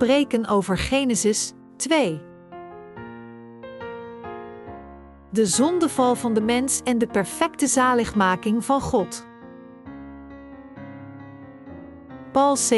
[0.00, 2.20] preken over Genesis 2.
[5.30, 9.26] De zondeval van de mens en de perfecte zaligmaking van God.
[12.32, 12.68] Paul C.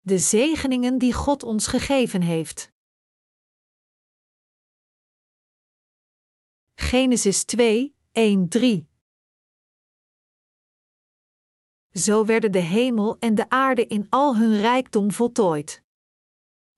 [0.00, 2.78] De zegeningen die God ons gegeven heeft.
[6.90, 8.88] Genesis 2, 1, 3.
[11.92, 15.82] Zo werden de hemel en de aarde in al hun rijkdom voltooid.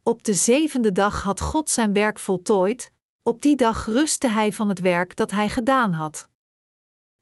[0.02, 4.69] Op de zevende dag had God zijn werk voltooid, op die dag rustte hij van
[4.69, 6.29] het werk dat hij gedaan had.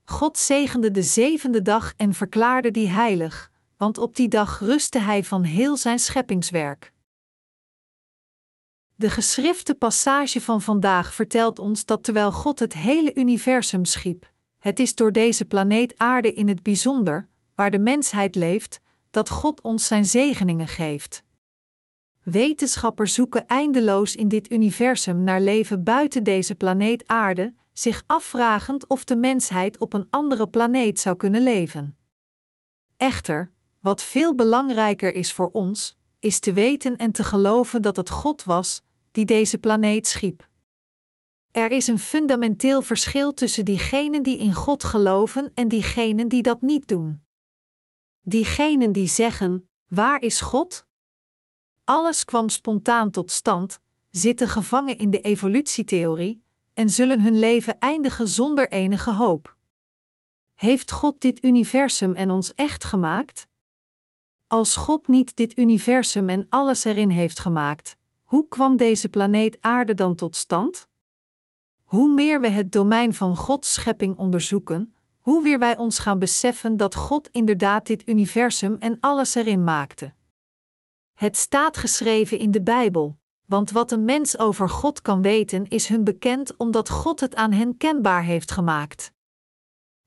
[0.04, 5.24] God zegende de zevende dag en verklaarde die heilig, want op die dag rustte hij
[5.24, 6.92] van heel zijn scheppingswerk.
[9.00, 14.78] De geschrifte passage van vandaag vertelt ons dat terwijl God het hele universum schiep, het
[14.78, 19.86] is door deze planeet Aarde in het bijzonder, waar de mensheid leeft, dat God ons
[19.86, 21.22] zijn zegeningen geeft.
[22.22, 29.04] Wetenschappers zoeken eindeloos in dit universum naar leven buiten deze planeet Aarde, zich afvragend of
[29.04, 31.96] de mensheid op een andere planeet zou kunnen leven.
[32.96, 38.10] Echter, wat veel belangrijker is voor ons, is te weten en te geloven dat het
[38.10, 40.48] God was die deze planeet schiep.
[41.50, 46.60] Er is een fundamenteel verschil tussen diegenen die in God geloven en diegenen die dat
[46.60, 47.22] niet doen.
[48.20, 50.86] Diegenen die zeggen: Waar is God?
[51.84, 53.80] Alles kwam spontaan tot stand,
[54.10, 56.42] zitten gevangen in de evolutietheorie
[56.74, 59.56] en zullen hun leven eindigen zonder enige hoop.
[60.54, 63.48] Heeft God dit universum en ons echt gemaakt?
[64.46, 67.96] Als God niet dit universum en alles erin heeft gemaakt,
[68.30, 70.88] hoe kwam deze planeet Aarde dan tot stand?
[71.82, 76.76] Hoe meer we het domein van Gods schepping onderzoeken, hoe weer wij ons gaan beseffen
[76.76, 80.14] dat God inderdaad dit universum en alles erin maakte.
[81.14, 85.86] Het staat geschreven in de Bijbel, want wat een mens over God kan weten is
[85.86, 89.12] hun bekend omdat God het aan hen kenbaar heeft gemaakt.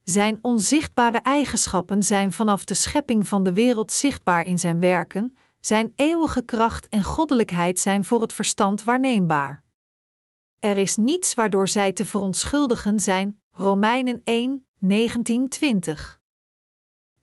[0.04, 5.94] Zijn onzichtbare eigenschappen zijn vanaf de schepping van de wereld zichtbaar in zijn werken, zijn
[5.96, 9.64] eeuwige kracht en goddelijkheid zijn voor het verstand waarneembaar.
[10.60, 13.42] Er is niets waardoor zij te verontschuldigen zijn.
[13.52, 16.22] Romeinen 1, 1920.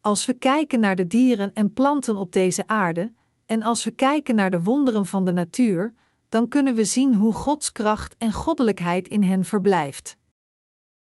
[0.00, 3.12] Als we kijken naar de dieren en planten op deze aarde,
[3.46, 5.94] en als we kijken naar de wonderen van de natuur,
[6.28, 10.16] dan kunnen we zien hoe Gods kracht en goddelijkheid in hen verblijft.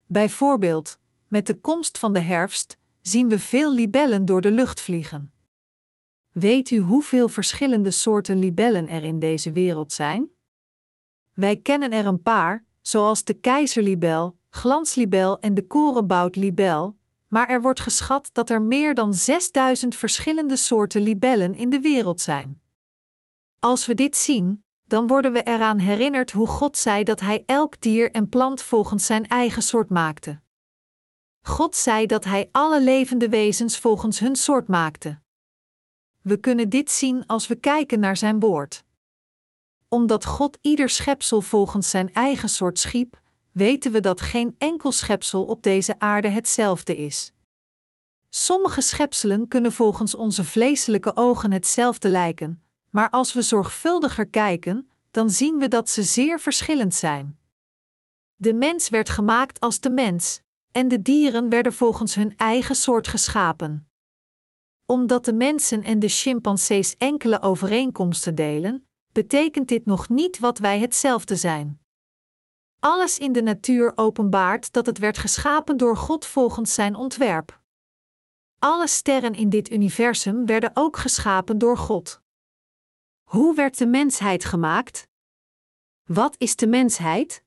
[0.06, 5.31] Bijvoorbeeld, met de komst van de herfst zien we veel libellen door de lucht vliegen.
[6.32, 10.30] Weet u hoeveel verschillende soorten libellen er in deze wereld zijn?
[11.34, 16.96] Wij kennen er een paar, zoals de keizerlibel, glanslibel en de korenboutlibel,
[17.28, 22.20] maar er wordt geschat dat er meer dan 6000 verschillende soorten libellen in de wereld
[22.20, 22.60] zijn.
[23.58, 27.80] Als we dit zien, dan worden we eraan herinnerd hoe God zei dat Hij elk
[27.80, 30.40] dier en plant volgens zijn eigen soort maakte.
[31.42, 35.20] God zei dat Hij alle levende wezens volgens hun soort maakte.
[36.22, 38.84] We kunnen dit zien als we kijken naar Zijn woord.
[39.88, 43.20] Omdat God ieder schepsel volgens zijn eigen soort schiep,
[43.52, 47.32] weten we dat geen enkel schepsel op deze aarde hetzelfde is.
[48.28, 55.30] Sommige schepselen kunnen volgens onze vleeselijke ogen hetzelfde lijken, maar als we zorgvuldiger kijken, dan
[55.30, 57.38] zien we dat ze zeer verschillend zijn.
[58.36, 60.40] De mens werd gemaakt als de mens,
[60.72, 63.91] en de dieren werden volgens hun eigen soort geschapen.
[64.92, 70.78] Omdat de mensen en de chimpansees enkele overeenkomsten delen, betekent dit nog niet wat wij
[70.80, 71.80] hetzelfde zijn.
[72.78, 77.62] Alles in de natuur openbaart dat het werd geschapen door God volgens zijn ontwerp.
[78.58, 82.20] Alle sterren in dit universum werden ook geschapen door God.
[83.22, 85.08] Hoe werd de mensheid gemaakt?
[86.02, 87.44] Wat is de mensheid?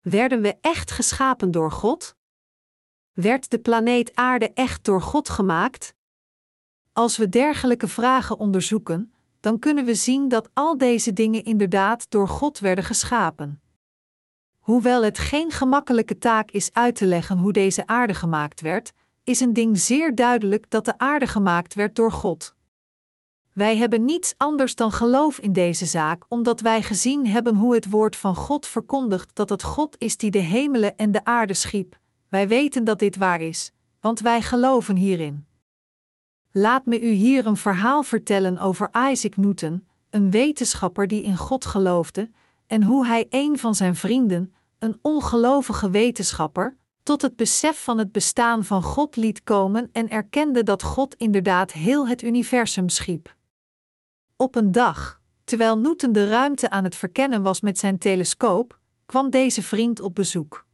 [0.00, 2.16] Werden we echt geschapen door God?
[3.12, 5.94] Werd de planeet Aarde echt door God gemaakt?
[6.94, 12.28] Als we dergelijke vragen onderzoeken, dan kunnen we zien dat al deze dingen inderdaad door
[12.28, 13.60] God werden geschapen.
[14.58, 18.92] Hoewel het geen gemakkelijke taak is uit te leggen hoe deze aarde gemaakt werd,
[19.24, 22.54] is een ding zeer duidelijk dat de aarde gemaakt werd door God.
[23.52, 27.90] Wij hebben niets anders dan geloof in deze zaak, omdat wij gezien hebben hoe het
[27.90, 31.98] woord van God verkondigt dat het God is die de hemelen en de aarde schiep.
[32.28, 35.46] Wij weten dat dit waar is, want wij geloven hierin.
[36.56, 41.64] Laat me u hier een verhaal vertellen over Isaac Newton, een wetenschapper die in God
[41.64, 42.30] geloofde,
[42.66, 48.12] en hoe hij een van zijn vrienden, een ongelovige wetenschapper, tot het besef van het
[48.12, 53.36] bestaan van God liet komen en erkende dat God inderdaad heel het universum schiep.
[54.36, 59.30] Op een dag, terwijl Newton de ruimte aan het verkennen was met zijn telescoop, kwam
[59.30, 60.66] deze vriend op bezoek.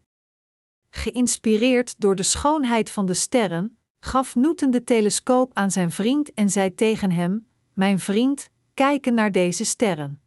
[0.91, 6.51] Geïnspireerd door de schoonheid van de sterren, gaf Newton de telescoop aan zijn vriend en
[6.51, 10.23] zei tegen hem: Mijn vriend, kijken naar deze sterren.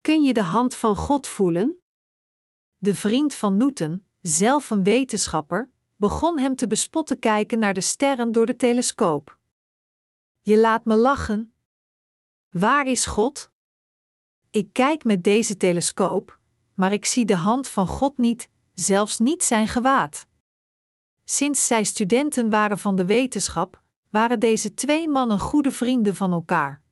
[0.00, 1.78] Kun je de hand van God voelen?
[2.76, 8.32] De vriend van Newton, zelf een wetenschapper, begon hem te bespotten kijken naar de sterren
[8.32, 9.38] door de telescoop.
[10.40, 11.54] Je laat me lachen.
[12.48, 13.50] Waar is God?
[14.50, 16.38] Ik kijk met deze telescoop,
[16.74, 20.26] maar ik zie de hand van God niet, zelfs niet zijn gewaad.
[21.32, 26.82] Sinds zij studenten waren van de wetenschap, waren deze twee mannen goede vrienden van elkaar.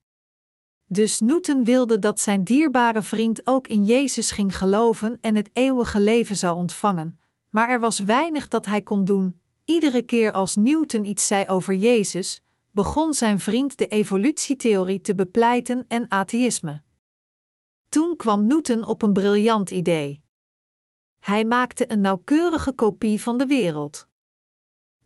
[0.86, 6.00] Dus Newton wilde dat zijn dierbare vriend ook in Jezus ging geloven en het eeuwige
[6.00, 7.20] leven zou ontvangen,
[7.50, 9.40] maar er was weinig dat hij kon doen.
[9.64, 15.84] Iedere keer als Newton iets zei over Jezus, begon zijn vriend de evolutietheorie te bepleiten
[15.88, 16.82] en atheïsme.
[17.88, 20.22] Toen kwam Newton op een briljant idee.
[21.18, 24.08] Hij maakte een nauwkeurige kopie van de wereld.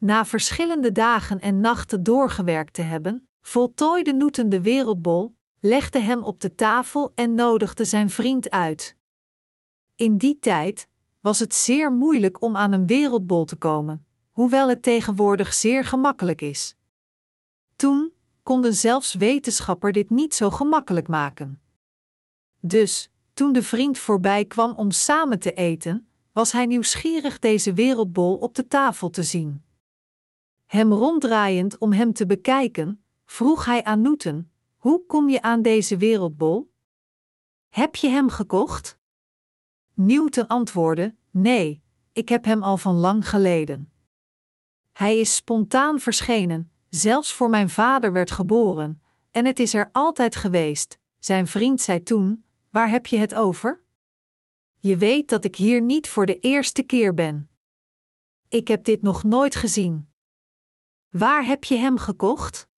[0.04, 6.40] Na verschillende dagen en nachten doorgewerkt te hebben, voltooide Newton de wereldbol, legde hem op
[6.40, 8.96] de tafel en nodigde zijn vriend uit.
[9.96, 10.88] In die tijd
[11.20, 16.40] was het zeer moeilijk om aan een wereldbol te komen, hoewel het tegenwoordig zeer gemakkelijk
[16.40, 16.76] is.
[17.76, 18.12] Toen
[18.42, 21.60] konden zelfs wetenschappers dit niet zo gemakkelijk maken.
[22.60, 28.36] Dus, toen de vriend voorbij kwam om samen te eten, was hij nieuwsgierig deze wereldbol
[28.36, 29.62] op de tafel te zien.
[30.72, 35.96] Hem ronddraaiend om hem te bekijken, vroeg hij aan Newton: Hoe kom je aan deze
[35.96, 36.72] wereldbol?
[37.68, 38.98] Heb je hem gekocht?
[39.94, 41.82] Newton antwoordde: Nee,
[42.12, 43.92] ik heb hem al van lang geleden.
[44.92, 50.36] Hij is spontaan verschenen, zelfs voor mijn vader werd geboren, en het is er altijd
[50.36, 50.98] geweest.
[51.18, 53.82] Zijn vriend zei toen: Waar heb je het over?
[54.78, 57.50] Je weet dat ik hier niet voor de eerste keer ben.
[58.48, 60.11] Ik heb dit nog nooit gezien.
[61.12, 62.68] Waar heb je hem gekocht?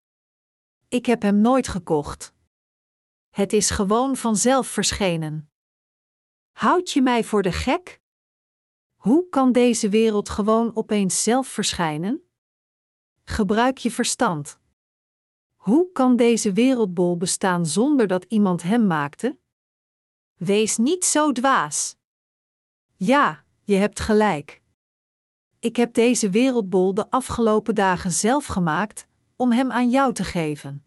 [0.88, 2.34] Ik heb hem nooit gekocht.
[3.30, 5.50] Het is gewoon vanzelf verschenen.
[6.52, 8.00] Houd je mij voor de gek?
[8.94, 12.28] Hoe kan deze wereld gewoon opeens zelf verschijnen?
[13.24, 14.58] Gebruik je verstand.
[15.54, 19.38] Hoe kan deze wereldbol bestaan zonder dat iemand hem maakte?
[20.34, 21.96] Wees niet zo dwaas.
[22.96, 24.62] Ja, je hebt gelijk.
[25.64, 29.06] Ik heb deze wereldbol de afgelopen dagen zelf gemaakt
[29.36, 30.84] om hem aan jou te geven.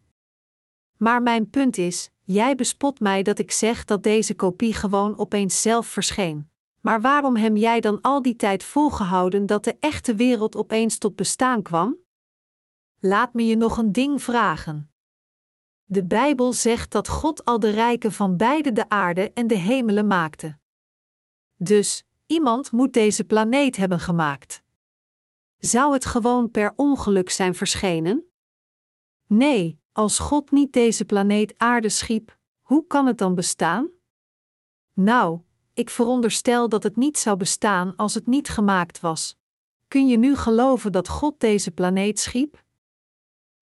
[0.97, 5.61] Maar mijn punt is: jij bespot mij dat ik zeg dat deze kopie gewoon opeens
[5.61, 6.49] zelf verscheen.
[6.81, 11.15] Maar waarom heb jij dan al die tijd volgehouden dat de echte wereld opeens tot
[11.15, 11.97] bestaan kwam?
[12.99, 14.91] Laat me je nog een ding vragen.
[15.83, 20.07] De Bijbel zegt dat God al de rijken van beide de aarde en de hemelen
[20.07, 20.57] maakte.
[21.55, 24.65] Dus, iemand moet deze planeet hebben gemaakt.
[25.67, 28.25] Zou het gewoon per ongeluk zijn verschenen?
[29.25, 33.89] Nee, als God niet deze planeet aarde schiep, hoe kan het dan bestaan?
[34.93, 35.39] Nou,
[35.73, 39.37] ik veronderstel dat het niet zou bestaan als het niet gemaakt was.
[39.87, 42.63] Kun je nu geloven dat God deze planeet schiep?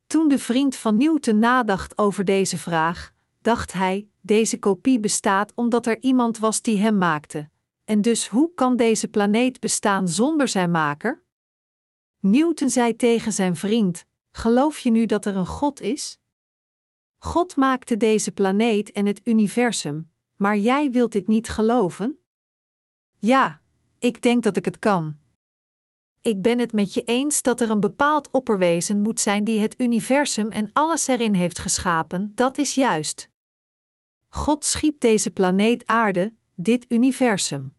[0.08, 5.86] Toen de vriend van Newton nadacht over deze vraag, dacht hij: deze kopie bestaat omdat
[5.86, 7.50] er iemand was die hem maakte.
[7.84, 11.25] En dus hoe kan deze planeet bestaan zonder zijn maker?
[12.26, 16.20] Newton zei tegen zijn vriend: Geloof je nu dat er een God is?
[17.18, 22.20] God maakte deze planeet en het universum, maar jij wilt dit niet geloven?
[23.18, 23.62] Ja,
[24.00, 25.18] ik denk dat ik het kan.
[26.22, 29.82] Ik ben het met je eens dat er een bepaald opperwezen moet zijn die het
[29.82, 33.30] universum en alles erin heeft geschapen, dat is juist.
[34.28, 37.76] God schiep deze planeet Aarde, dit universum.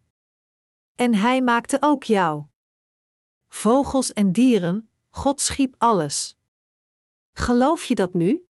[0.94, 2.44] En Hij maakte ook jou.
[3.48, 6.36] Vogels en dieren, God schiep alles.
[7.32, 8.46] Geloof je dat nu?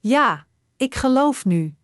[0.00, 1.76] Ja, ik geloof nu.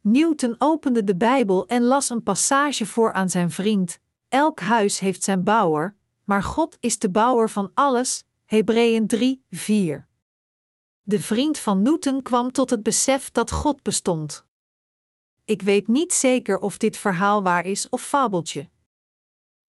[0.00, 3.98] Newton opende de Bijbel en las een passage voor aan zijn vriend.
[4.28, 8.24] Elk huis heeft zijn bouwer, maar God is de bouwer van alles.
[8.44, 10.08] Hebreeën 3, 4.
[11.02, 14.46] De vriend van Newton kwam tot het besef dat God bestond.
[15.44, 18.70] Ik weet niet zeker of dit verhaal waar is of fabeltje.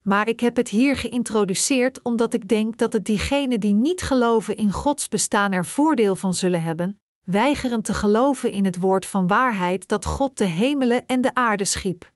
[0.03, 4.55] Maar ik heb het hier geïntroduceerd omdat ik denk dat het diegenen die niet geloven
[4.55, 9.27] in Gods bestaan er voordeel van zullen hebben, weigeren te geloven in het woord van
[9.27, 12.11] waarheid dat God de hemelen en de aarde schiep.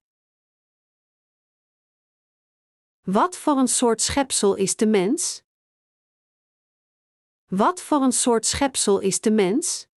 [3.01, 5.43] Wat voor een soort schepsel is de mens?
[7.45, 9.87] Wat voor een soort schepsel is de mens?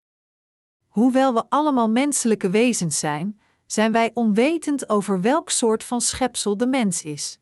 [0.88, 6.66] Hoewel we allemaal menselijke wezens zijn, zijn wij onwetend over welk soort van schepsel de
[6.66, 7.38] mens is.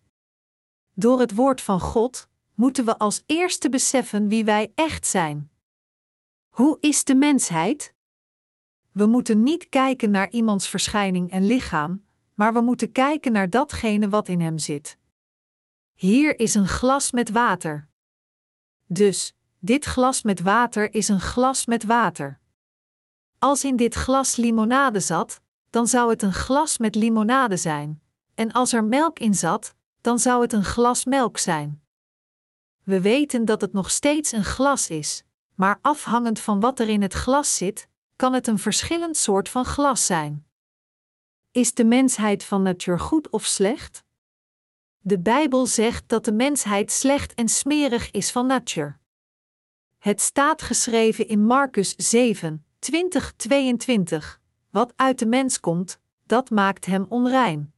[0.98, 5.50] Door het woord van God moeten we als eerste beseffen wie wij echt zijn.
[6.48, 7.94] Hoe is de mensheid?
[8.92, 14.08] We moeten niet kijken naar iemands verschijning en lichaam, maar we moeten kijken naar datgene
[14.08, 14.98] wat in hem zit.
[15.94, 17.88] Hier is een glas met water.
[18.86, 22.40] Dus, dit glas met water is een glas met water.
[23.38, 25.40] Als in dit glas limonade zat,
[25.70, 28.02] dan zou het een glas met limonade zijn,
[28.34, 31.82] en als er melk in zat, dan zou het een glas melk zijn.
[32.82, 35.24] We weten dat het nog steeds een glas is,
[35.54, 39.64] maar afhangend van wat er in het glas zit, kan het een verschillend soort van
[39.64, 40.46] glas zijn.
[41.50, 44.04] Is de mensheid van natuur goed of slecht?
[44.98, 48.98] De Bijbel zegt dat de mensheid slecht en smerig is van natuur.
[49.98, 54.40] Het staat geschreven in Marcus 7, 20, 22.
[54.70, 57.72] Wat uit de mens komt, dat maakt hem onrein.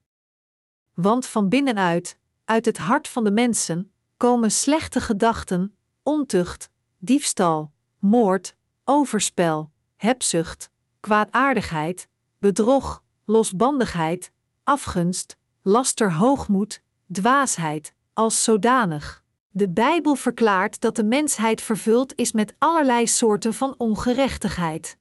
[0.95, 8.57] Want van binnenuit, uit het hart van de mensen, komen slechte gedachten, ontucht, diefstal, moord,
[8.85, 10.71] overspel, hebzucht,
[11.01, 14.33] kwaadaardigheid, bedrog, losbandigheid,
[14.65, 16.83] afgunst, laster, hoogmoed,
[17.13, 19.25] dwaasheid, als zodanig.
[19.51, 24.99] De Bijbel verklaart dat de mensheid vervuld is met allerlei soorten van ongerechtigheid.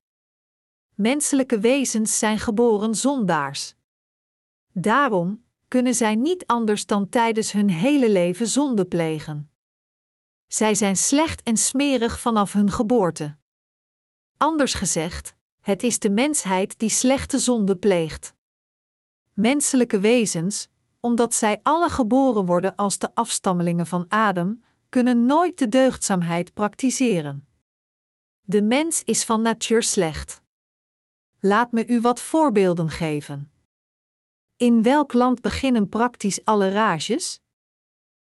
[0.96, 3.76] Menselijke wezens zijn geboren zondaars.
[4.72, 9.52] Daarom kunnen zij niet anders dan tijdens hun hele leven zonde plegen.
[10.48, 13.38] Zij zijn slecht en smerig vanaf hun geboorte.
[14.38, 18.34] Anders gezegd, het is de mensheid die slechte zonde pleegt.
[19.34, 20.68] Menselijke wezens,
[21.00, 27.48] omdat zij alle geboren worden als de afstammelingen van Adam, kunnen nooit de deugdzaamheid praktiseren.
[28.42, 30.42] De mens is van natuur slecht.
[31.40, 33.49] Laat me u wat voorbeelden geven.
[34.60, 37.40] In welk land beginnen praktisch alle rages?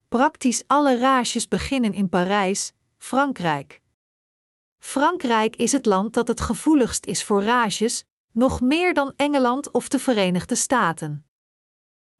[0.07, 3.81] Praktisch alle rages beginnen in Parijs, Frankrijk.
[4.77, 9.87] Frankrijk is het land dat het gevoeligst is voor rages, nog meer dan Engeland of
[9.87, 11.25] de Verenigde Staten.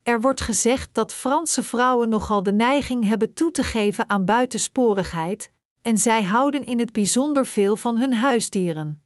[0.04, 5.52] Er wordt gezegd dat Franse vrouwen nogal de neiging hebben toe te geven aan buitensporigheid,
[5.82, 9.04] en zij houden in het bijzonder veel van hun huisdieren.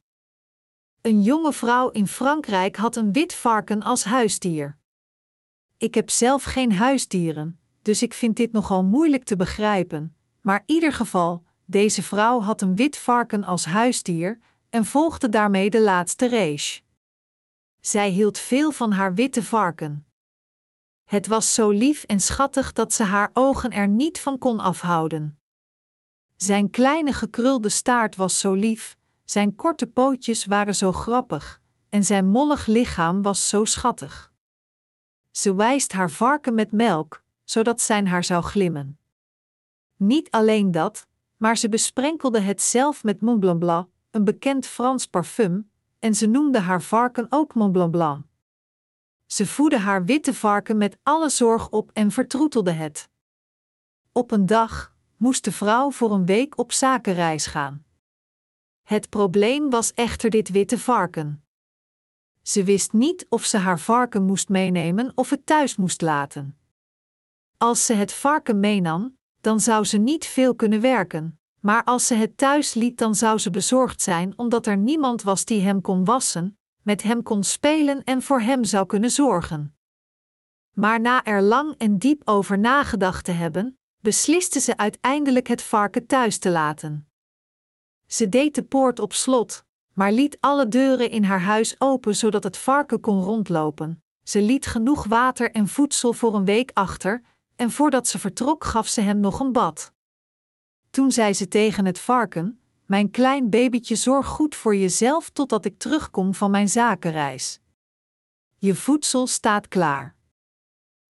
[1.00, 4.80] Een jonge vrouw in Frankrijk had een wit varken als huisdier.
[5.82, 10.74] Ik heb zelf geen huisdieren, dus ik vind dit nogal moeilijk te begrijpen, maar in
[10.74, 14.38] ieder geval, deze vrouw had een wit varken als huisdier
[14.70, 16.80] en volgde daarmee de laatste race.
[17.80, 20.06] Zij hield veel van haar witte varken.
[21.04, 25.38] Het was zo lief en schattig dat ze haar ogen er niet van kon afhouden.
[26.36, 32.26] Zijn kleine gekrulde staart was zo lief, zijn korte pootjes waren zo grappig, en zijn
[32.26, 34.31] mollig lichaam was zo schattig.
[35.32, 38.98] Ze wijst haar varken met melk, zodat zijn haar zou glimmen.
[39.96, 45.70] Niet alleen dat, maar ze besprenkelde het zelf met Mont Blanc een bekend Frans parfum,
[45.98, 48.24] en ze noemde haar varken ook Mont Blanc Blanc.
[49.26, 53.08] Ze voedde haar witte varken met alle zorg op en vertroetelde het.
[54.12, 57.84] Op een dag moest de vrouw voor een week op zakenreis gaan.
[58.82, 61.41] Het probleem was echter dit witte varken.
[62.42, 66.58] Ze wist niet of ze haar varken moest meenemen of het thuis moest laten.
[67.56, 72.14] Als ze het varken meenam, dan zou ze niet veel kunnen werken, maar als ze
[72.14, 76.04] het thuis liet, dan zou ze bezorgd zijn omdat er niemand was die hem kon
[76.04, 79.76] wassen, met hem kon spelen en voor hem zou kunnen zorgen.
[80.72, 86.06] Maar na er lang en diep over nagedacht te hebben, besliste ze uiteindelijk het varken
[86.06, 87.08] thuis te laten.
[88.06, 92.44] Ze deed de poort op slot, maar liet alle deuren in haar huis open zodat
[92.44, 94.02] het varken kon rondlopen.
[94.22, 97.22] Ze liet genoeg water en voedsel voor een week achter,
[97.56, 99.92] en voordat ze vertrok gaf ze hem nog een bad.
[100.90, 105.78] Toen zei ze tegen het varken: Mijn klein babytje, zorg goed voor jezelf totdat ik
[105.78, 107.60] terugkom van mijn zakenreis.
[108.58, 110.16] Je voedsel staat klaar.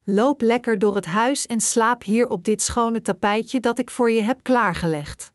[0.04, 4.10] Loop lekker door het huis en slaap hier op dit schone tapijtje dat ik voor
[4.10, 5.31] je heb klaargelegd.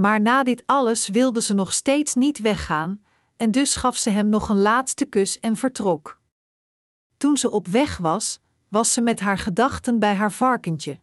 [0.00, 3.04] Maar na dit alles wilde ze nog steeds niet weggaan,
[3.36, 6.20] en dus gaf ze hem nog een laatste kus en vertrok.
[7.16, 11.00] Toen ze op weg was, was ze met haar gedachten bij haar varkentje.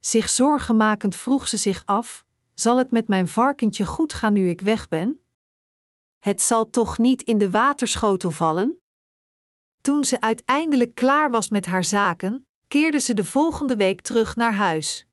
[0.00, 2.24] Zich zorgen makend vroeg ze zich af:
[2.54, 5.20] zal het met mijn varkentje goed gaan nu ik weg ben?
[6.18, 8.80] Het zal toch niet in de waterschotel vallen?
[9.80, 14.54] Toen ze uiteindelijk klaar was met haar zaken, keerde ze de volgende week terug naar
[14.54, 15.06] huis.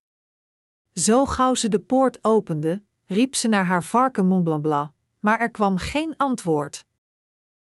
[0.94, 5.78] Zo gauw ze de poort opende, riep ze naar haar varken Montblanc, maar er kwam
[5.78, 6.86] geen antwoord.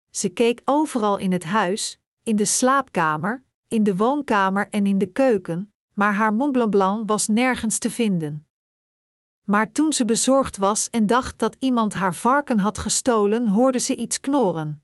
[0.10, 5.06] Ze keek overal in het huis, in de slaapkamer, in de woonkamer en in de
[5.06, 8.46] keuken, maar haar Montblanc was nergens te vinden.
[9.44, 13.96] Maar toen ze bezorgd was en dacht dat iemand haar varken had gestolen, hoorde ze
[13.96, 14.84] iets knoren.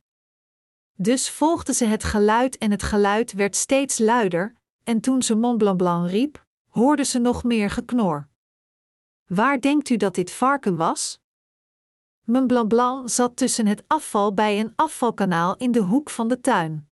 [0.94, 6.10] Dus volgde ze het geluid en het geluid werd steeds luider, en toen ze Montblanc
[6.10, 8.27] riep, hoorde ze nog meer geknor.
[9.28, 11.20] Waar denkt u dat dit varken was?
[12.24, 16.90] Montblanc zat tussen het afval bij een afvalkanaal in de hoek van de tuin.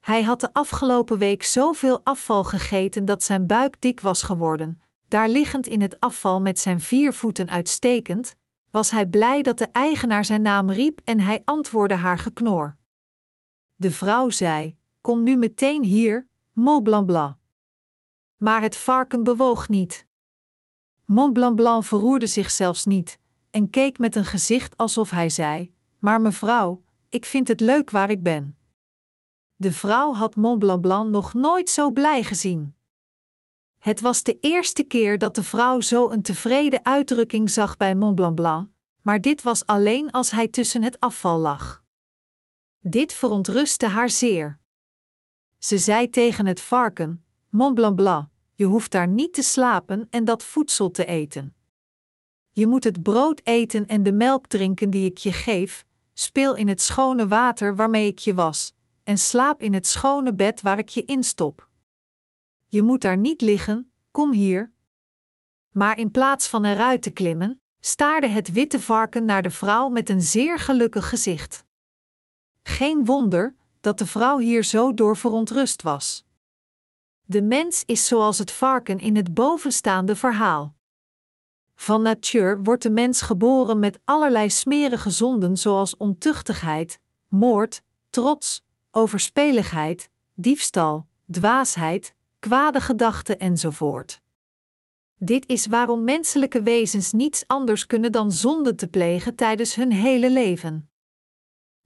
[0.00, 4.82] Hij had de afgelopen week zoveel afval gegeten dat zijn buik dik was geworden.
[5.08, 8.36] Daar liggend in het afval met zijn vier voeten uitstekend,
[8.70, 12.76] was hij blij dat de eigenaar zijn naam riep en hij antwoordde haar geknor.
[13.76, 17.36] De vrouw zei: Kom nu meteen hier, Blanc Blanc.
[18.36, 20.08] Maar het varken bewoog niet.
[21.10, 23.18] Mont Blanc Blanc verroerde zich zelfs niet
[23.50, 28.10] en keek met een gezicht alsof hij zei: Maar mevrouw, ik vind het leuk waar
[28.10, 28.56] ik ben.
[29.56, 32.74] De vrouw had Mont Blanc Blanc nog nooit zo blij gezien.
[33.78, 38.14] Het was de eerste keer dat de vrouw zo een tevreden uitdrukking zag bij Mont
[38.14, 38.68] Blanc Blanc,
[39.02, 41.82] maar dit was alleen als hij tussen het afval lag.
[42.80, 44.58] Dit verontrustte haar zeer.
[45.58, 48.29] Ze zei tegen het varken: Mont Blanc Blanc,
[48.60, 51.54] je hoeft daar niet te slapen en dat voedsel te eten.
[52.50, 56.68] Je moet het brood eten en de melk drinken die ik je geef, speel in
[56.68, 60.88] het schone water waarmee ik je was, en slaap in het schone bed waar ik
[60.88, 61.68] je instop.
[62.66, 64.72] Je moet daar niet liggen, kom hier.
[65.70, 70.08] Maar in plaats van eruit te klimmen, staarde het witte varken naar de vrouw met
[70.08, 71.64] een zeer gelukkig gezicht.
[72.62, 76.28] Geen wonder dat de vrouw hier zo door verontrust was.
[77.30, 80.74] De mens is zoals het varken in het bovenstaande verhaal.
[81.74, 90.10] Van natuur wordt de mens geboren met allerlei smerige zonden zoals ontuchtigheid, moord, trots, overspeligheid,
[90.34, 94.20] diefstal, dwaasheid, kwade gedachten enzovoort.
[95.16, 100.30] Dit is waarom menselijke wezens niets anders kunnen dan zonde te plegen tijdens hun hele
[100.30, 100.90] leven.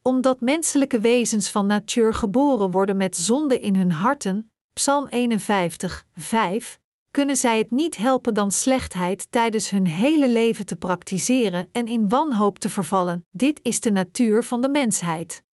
[0.03, 6.81] Omdat menselijke wezens van natuur geboren worden met zonde in hun harten, Psalm 51, 5,
[7.11, 12.09] kunnen zij het niet helpen dan slechtheid tijdens hun hele leven te praktiseren en in
[12.09, 13.27] wanhoop te vervallen.
[13.31, 15.45] Dit is de natuur van de mensheid.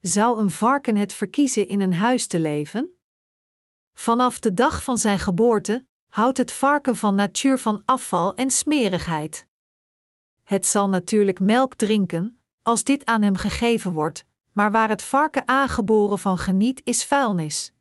[0.00, 2.98] Zou een varken het verkiezen in een huis te leven?
[3.94, 9.46] Vanaf de dag van zijn geboorte houdt het varken van natuur van afval en smerigheid.
[10.42, 15.48] Het zal natuurlijk melk drinken, als dit aan hem gegeven wordt, maar waar het varken
[15.48, 17.72] aangeboren van geniet is vuilnis.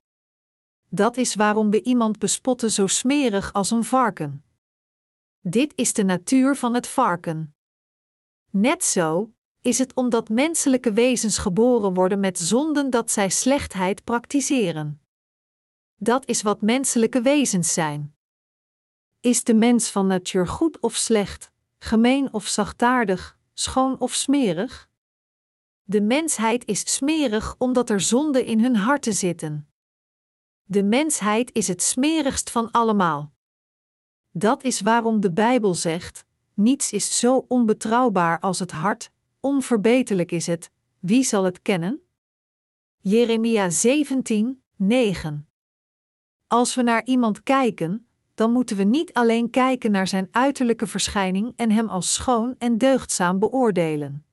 [0.90, 4.44] Dat is waarom we iemand bespotten zo smerig als een varken.
[5.40, 7.56] Dit is de natuur van het varken.
[8.50, 15.02] Net zo is het omdat menselijke wezens geboren worden met zonden dat zij slechtheid praktiseren.
[15.96, 18.16] Dat is wat menselijke wezens zijn.
[19.20, 24.90] Is de mens van natuur goed of slecht, gemeen of zachtaardig, schoon of smerig?
[25.84, 29.67] De mensheid is smerig omdat er zonden in hun harten zitten.
[30.70, 33.32] De mensheid is het smerigst van allemaal.
[34.32, 40.48] Dat is waarom de Bijbel zegt: niets is zo onbetrouwbaar als het hart, onverbeterlijk is
[40.48, 42.02] het, wie zal het kennen?
[42.98, 45.48] Jeremia 17, 9.
[46.48, 51.54] Als we naar iemand kijken, dan moeten we niet alleen kijken naar zijn uiterlijke verschijning
[51.56, 54.26] en hem als schoon en deugdzaam beoordelen.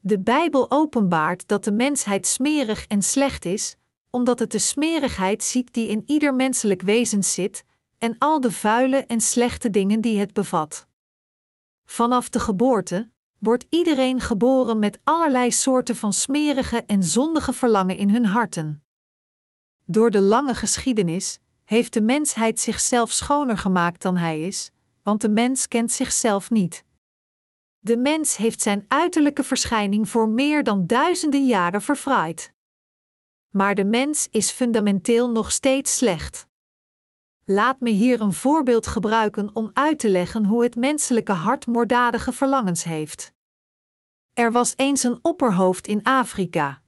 [0.00, 3.76] De Bijbel openbaart dat de mensheid smerig en slecht is,
[4.14, 7.64] omdat het de smerigheid ziet die in ieder menselijk wezen zit
[7.98, 10.86] en al de vuile en slechte dingen die het bevat.
[11.84, 18.10] Vanaf de geboorte wordt iedereen geboren met allerlei soorten van smerige en zondige verlangen in
[18.10, 18.84] hun harten.
[19.84, 24.70] Door de lange geschiedenis heeft de mensheid zichzelf schoner gemaakt dan hij is,
[25.02, 26.84] want de mens kent zichzelf niet.
[27.78, 32.53] De mens heeft zijn uiterlijke verschijning voor meer dan duizenden jaren verfraaid.
[33.56, 36.46] Maar de mens is fundamenteel nog steeds slecht.
[37.44, 42.32] Laat me hier een voorbeeld gebruiken om uit te leggen hoe het menselijke hart moorddadige
[42.32, 43.32] verlangens heeft.
[44.32, 46.82] Er was eens een opperhoofd in Afrika.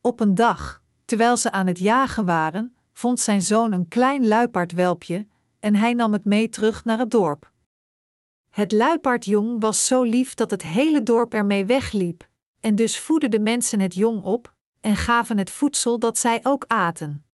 [0.00, 5.26] Op een dag, terwijl ze aan het jagen waren, vond zijn zoon een klein luipaardwelpje
[5.60, 7.52] en hij nam het mee terug naar het dorp.
[8.50, 12.28] Het luipaardjong was zo lief dat het hele dorp ermee wegliep,
[12.60, 14.53] en dus voedden de mensen het jong op
[14.84, 17.26] en gaven het voedsel dat zij ook aten.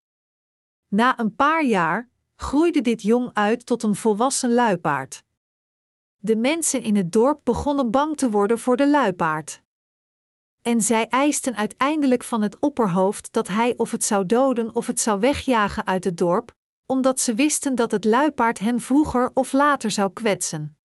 [0.88, 5.24] Na een paar jaar groeide dit jong uit tot een volwassen luipaard.
[6.16, 9.62] De mensen in het dorp begonnen bang te worden voor de luipaard.
[10.62, 15.00] En zij eisten uiteindelijk van het opperhoofd dat hij of het zou doden of het
[15.00, 16.54] zou wegjagen uit het dorp,
[16.86, 20.78] omdat ze wisten dat het luipaard hen vroeger of later zou kwetsen.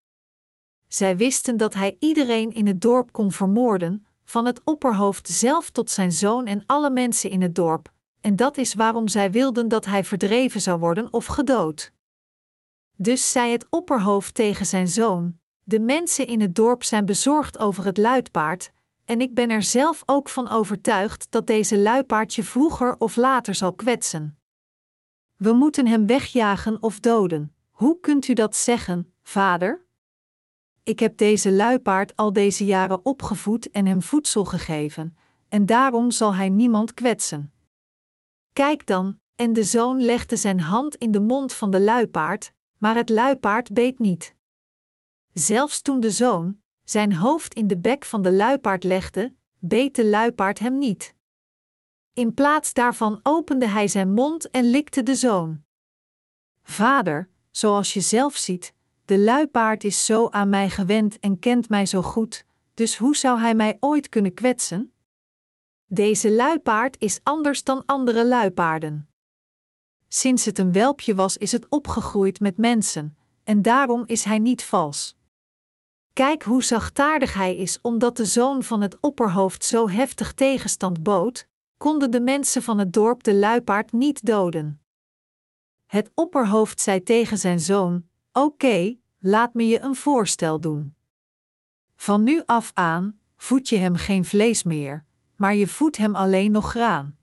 [0.88, 5.90] Zij wisten dat hij iedereen in het dorp kon vermoorden, van het opperhoofd zelf tot
[5.90, 9.86] zijn zoon en alle mensen in het dorp, en dat is waarom zij wilden dat
[9.86, 11.92] hij verdreven zou worden of gedood.
[12.96, 17.86] Dus zei het opperhoofd tegen zijn zoon: De mensen in het dorp zijn bezorgd over
[17.86, 18.72] het luipaard,
[19.06, 23.56] en ik ben er zelf ook van overtuigd dat deze luipaard je vroeger of later
[23.56, 24.38] zal kwetsen.
[25.36, 27.56] We moeten hem wegjagen of doden.
[27.72, 29.85] Hoe kunt u dat zeggen, vader?
[30.86, 35.18] Ik heb deze luipaard al deze jaren opgevoed en hem voedsel gegeven,
[35.50, 37.54] en daarom zal hij niemand kwetsen.
[38.54, 42.96] Kijk dan, en de zoon legde zijn hand in de mond van de luipaard, maar
[42.96, 44.36] het luipaard beet niet.
[45.34, 50.06] Zelfs toen de zoon zijn hoofd in de bek van de luipaard legde, beet de
[50.06, 51.16] luipaard hem niet.
[52.14, 55.64] In plaats daarvan opende hij zijn mond en likte de zoon.
[56.64, 58.75] Vader, zoals je zelf ziet,
[59.06, 63.40] de luipaard is zo aan mij gewend en kent mij zo goed, dus hoe zou
[63.40, 64.94] hij mij ooit kunnen kwetsen?
[65.86, 69.10] Deze luipaard is anders dan andere luipaarden.
[70.08, 74.64] Sinds het een welpje was, is het opgegroeid met mensen, en daarom is hij niet
[74.64, 75.16] vals.
[76.14, 81.48] Kijk hoe zachtaardig hij is, omdat de zoon van het opperhoofd zo heftig tegenstand bood,
[81.78, 84.82] konden de mensen van het dorp de luipaard niet doden.
[85.86, 90.96] Het opperhoofd zei tegen zijn zoon: Oké, laat me je een voorstel doen.
[91.96, 96.52] Van nu af aan voed je hem geen vlees meer, maar je voedt hem alleen
[96.52, 97.18] nog graan.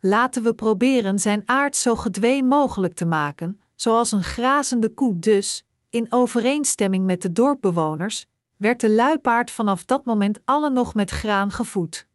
[0.00, 5.66] Laten we proberen zijn aard zo gedwee mogelijk te maken, zoals een grazende koe dus,
[5.90, 8.26] in overeenstemming met de dorpbewoners,
[8.56, 12.06] werd de luipaard vanaf dat moment alle nog met graan gevoed.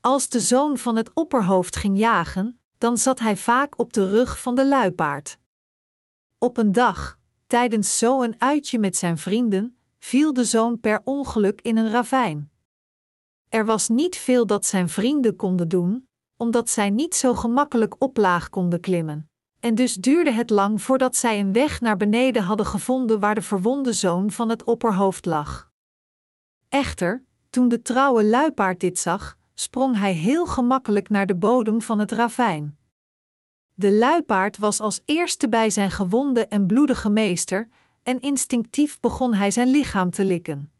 [0.00, 4.40] Als de zoon van het opperhoofd ging jagen, dan zat hij vaak op de rug
[4.40, 5.40] van de luipaard.
[6.42, 11.76] Op een dag, tijdens zo'n uitje met zijn vrienden, viel de zoon per ongeluk in
[11.76, 12.50] een ravijn.
[13.48, 18.48] Er was niet veel dat zijn vrienden konden doen, omdat zij niet zo gemakkelijk oplaag
[18.48, 19.30] konden klimmen.
[19.60, 23.42] En dus duurde het lang voordat zij een weg naar beneden hadden gevonden waar de
[23.42, 25.70] verwonde zoon van het opperhoofd lag.
[26.68, 31.98] Echter, toen de trouwe luipaard dit zag, sprong hij heel gemakkelijk naar de bodem van
[31.98, 32.76] het ravijn.
[33.82, 37.68] De luipaard was als eerste bij zijn gewonde en bloedige meester,
[38.02, 40.72] en instinctief begon hij zijn lichaam te likken.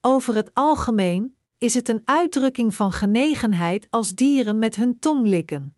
[0.00, 5.76] Over het algemeen is het een uitdrukking van genegenheid als dieren met hun tong likken.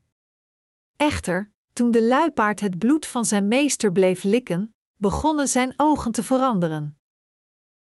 [0.97, 6.23] Echter, toen de luipaard het bloed van zijn meester bleef likken, begonnen zijn ogen te
[6.23, 6.99] veranderen.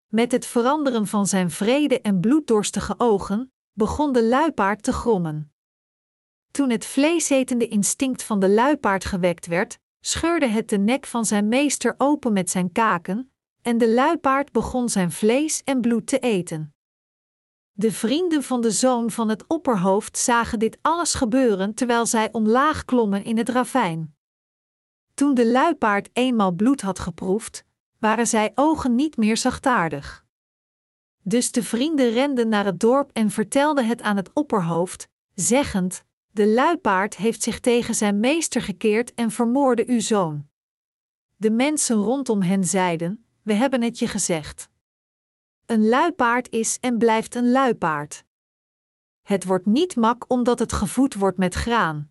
[0.06, 5.51] Met het veranderen van zijn vrede en bloeddorstige ogen, begon de luipaard te grommen.
[6.52, 11.48] Toen het vleesetende instinct van de luipaard gewekt werd, scheurde het de nek van zijn
[11.48, 16.74] meester open met zijn kaken, en de luipaard begon zijn vlees en bloed te eten.
[17.72, 22.84] De vrienden van de zoon van het opperhoofd zagen dit alles gebeuren terwijl zij omlaag
[22.84, 24.16] klommen in het ravijn.
[25.14, 27.64] Toen de luipaard eenmaal bloed had geproefd,
[27.98, 30.24] waren zij ogen niet meer zachtaardig.
[31.22, 36.48] Dus de vrienden renden naar het dorp en vertelden het aan het opperhoofd, zeggend: De
[36.48, 40.48] luipaard heeft zich tegen zijn meester gekeerd en vermoorde uw zoon.
[41.36, 44.68] De mensen rondom hen zeiden: We hebben het je gezegd.
[45.66, 48.24] Een luipaard is en blijft een luipaard.
[49.22, 52.10] Het wordt niet mak omdat het gevoed wordt met graan.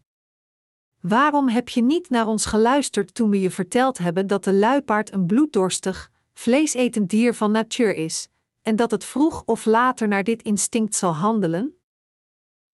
[0.99, 5.13] Waarom heb je niet naar ons geluisterd toen we je verteld hebben dat de luipaard
[5.13, 8.27] een bloeddorstig, vleesetend dier van natuur is,
[8.61, 11.80] en dat het vroeg of later naar dit instinct zal handelen?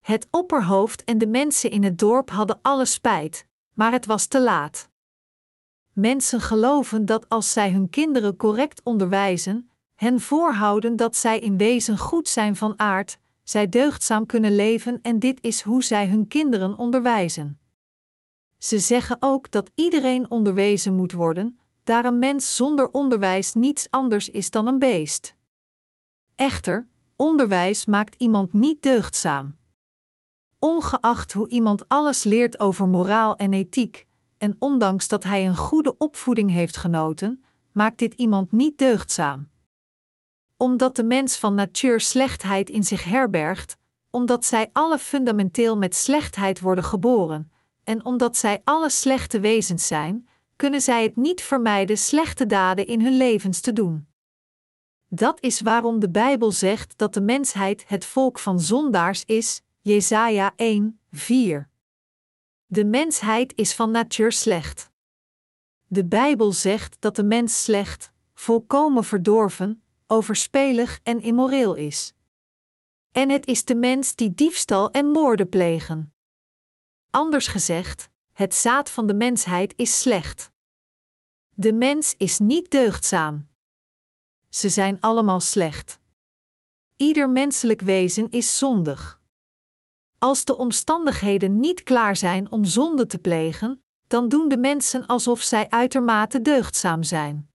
[0.08, 4.41] Het opperhoofd en de mensen in het dorp hadden alle spijt, maar het was te
[4.41, 4.89] laat.
[5.93, 11.98] Mensen geloven dat als zij hun kinderen correct onderwijzen, hen voorhouden dat zij in wezen
[11.98, 16.78] goed zijn van aard, zij deugdzaam kunnen leven en dit is hoe zij hun kinderen
[16.78, 17.60] onderwijzen.
[18.58, 24.30] Ze zeggen ook dat iedereen onderwezen moet worden, daar een mens zonder onderwijs niets anders
[24.30, 25.36] is dan een beest.
[26.36, 29.57] Echter, onderwijs maakt iemand niet deugdzaam.
[30.60, 35.98] Ongeacht hoe iemand alles leert over moraal en ethiek, en ondanks dat hij een goede
[35.98, 39.50] opvoeding heeft genoten, maakt dit iemand niet deugdzaam.
[40.58, 43.78] Omdat de mens van natuur slechtheid in zich herbergt,
[44.10, 47.52] omdat zij alle fundamenteel met slechtheid worden geboren,
[47.84, 53.02] en omdat zij alle slechte wezens zijn, kunnen zij het niet vermijden slechte daden in
[53.02, 54.08] hun levens te doen.
[55.10, 60.54] Dat is waarom de Bijbel zegt dat de mensheid het volk van zondaars is, Jesaja
[60.56, 61.69] 1, 4.
[62.65, 64.91] De mensheid is van natuur slecht.
[65.86, 72.13] De Bijbel zegt dat de mens slecht, volkomen verdorven, overspelig en immoreel is.
[73.12, 76.13] En het is de mens die diefstal en moorden plegen.
[77.10, 80.52] Anders gezegd, het zaad van de mensheid is slecht.
[81.50, 83.47] De mens is niet deugdzaam.
[84.50, 86.00] Ze zijn allemaal slecht.
[86.95, 89.16] Ieder menselijk wezen is zondig.
[90.19, 95.41] Als de omstandigheden niet klaar zijn om zonde te plegen, dan doen de mensen alsof
[95.41, 97.49] zij uitermate deugdzaam zijn.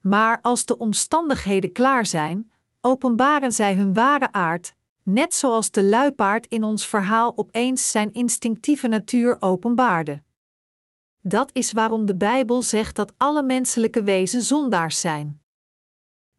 [0.00, 6.46] Maar als de omstandigheden klaar zijn, openbaren zij hun ware aard, net zoals de luipaard
[6.46, 10.22] in ons verhaal opeens zijn instinctieve natuur openbaarde.
[11.20, 15.42] Dat is waarom de Bijbel zegt dat alle menselijke wezens zondaars zijn.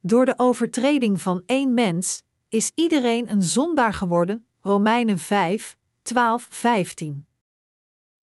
[0.02, 7.28] Door de overtreding van één mens is iedereen een zondaar geworden, Romeinen 5, 12, 15.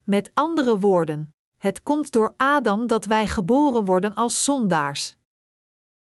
[0.04, 5.16] Met andere woorden, het komt door Adam dat wij geboren worden als zondaars.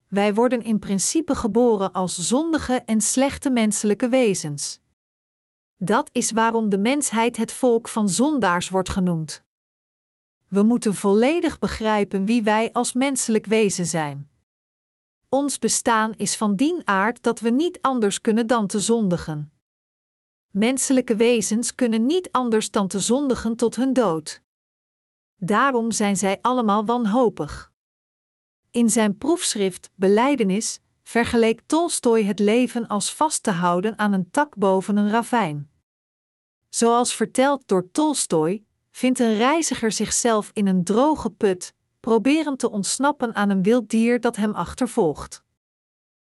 [0.09, 4.81] Wij worden in principe geboren als zondige en slechte menselijke wezens.
[5.77, 9.45] Dat is waarom de mensheid het volk van zondaars wordt genoemd.
[10.49, 14.31] We moeten volledig begrijpen wie wij als menselijk wezen zijn.
[15.29, 19.53] Ons bestaan is van dien aard dat we niet anders kunnen dan te zondigen.
[20.51, 24.43] Menselijke wezens kunnen niet anders dan te zondigen tot hun dood.
[25.37, 27.73] Daarom zijn zij allemaal wanhopig.
[28.71, 34.57] In zijn proefschrift Beleidenis vergeleek Tolstoy het leven als vast te houden aan een tak
[34.57, 35.71] boven een ravijn.
[36.69, 43.35] Zoals verteld door Tolstoy, vindt een reiziger zichzelf in een droge put, proberend te ontsnappen
[43.35, 45.45] aan een wild dier dat hem achtervolgt.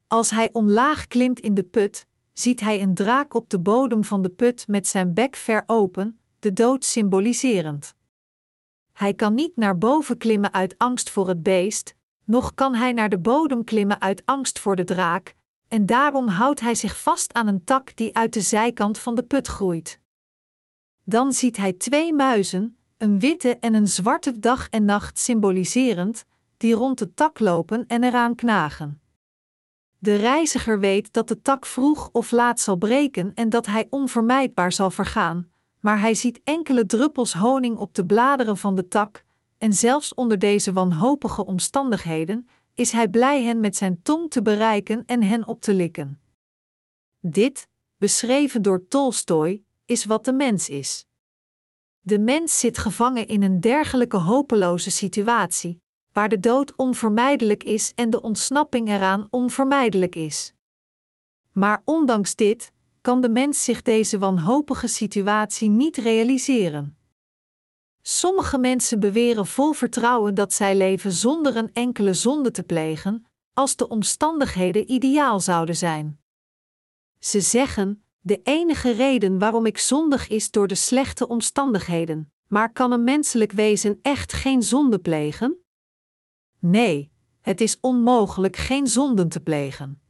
[0.07, 4.21] Als hij omlaag klimt in de put, ziet hij een draak op de bodem van
[4.21, 7.95] de put met zijn bek ver open, de dood symboliserend.
[8.93, 13.09] Hij kan niet naar boven klimmen uit angst voor het beest, noch kan hij naar
[13.09, 15.35] de bodem klimmen uit angst voor de draak,
[15.67, 19.23] en daarom houdt hij zich vast aan een tak die uit de zijkant van de
[19.23, 19.99] put groeit.
[21.03, 26.25] Dan ziet hij twee muizen, een witte en een zwarte dag en nacht symboliserend,
[26.57, 29.02] die rond de tak lopen en eraan knagen.
[30.03, 34.71] De reiziger weet dat de tak vroeg of laat zal breken en dat hij onvermijdbaar
[34.71, 39.23] zal vergaan, maar hij ziet enkele druppels honing op de bladeren van de tak,
[39.57, 45.03] en zelfs onder deze wanhopige omstandigheden is hij blij hen met zijn tong te bereiken
[45.05, 46.21] en hen op te likken.
[47.19, 51.07] Dit, beschreven door Tolstoy, is wat de mens is.
[51.99, 55.82] De mens zit gevangen in een dergelijke hopeloze situatie,
[56.13, 60.53] waar de dood onvermijdelijk is en de ontsnapping eraan onvermijdelijk is.
[61.51, 62.71] Maar ondanks dit
[63.01, 66.97] kan de mens zich deze wanhopige situatie niet realiseren.
[68.01, 73.75] Sommige mensen beweren vol vertrouwen dat zij leven zonder een enkele zonde te plegen, als
[73.75, 76.19] de omstandigheden ideaal zouden zijn.
[77.19, 82.31] Ze zeggen: de enige reden waarom ik zondig is door de slechte omstandigheden.
[82.47, 85.62] Maar kan een menselijk wezen echt geen zonde plegen?
[86.65, 90.01] Nee, het is onmogelijk geen zonden te plegen.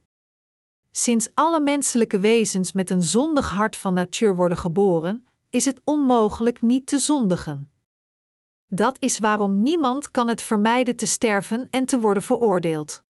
[0.92, 6.62] Sinds alle menselijke wezens met een zondig hart van natuur worden geboren, is het onmogelijk
[6.62, 7.72] niet te zondigen.
[8.68, 13.04] Dat is waarom niemand kan het vermijden te sterven en te worden veroordeeld.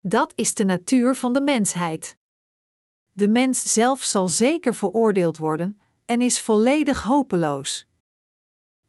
[0.00, 2.16] Dat is de natuur van de mensheid.
[3.12, 7.86] De mens zelf zal zeker veroordeeld worden en is volledig hopeloos.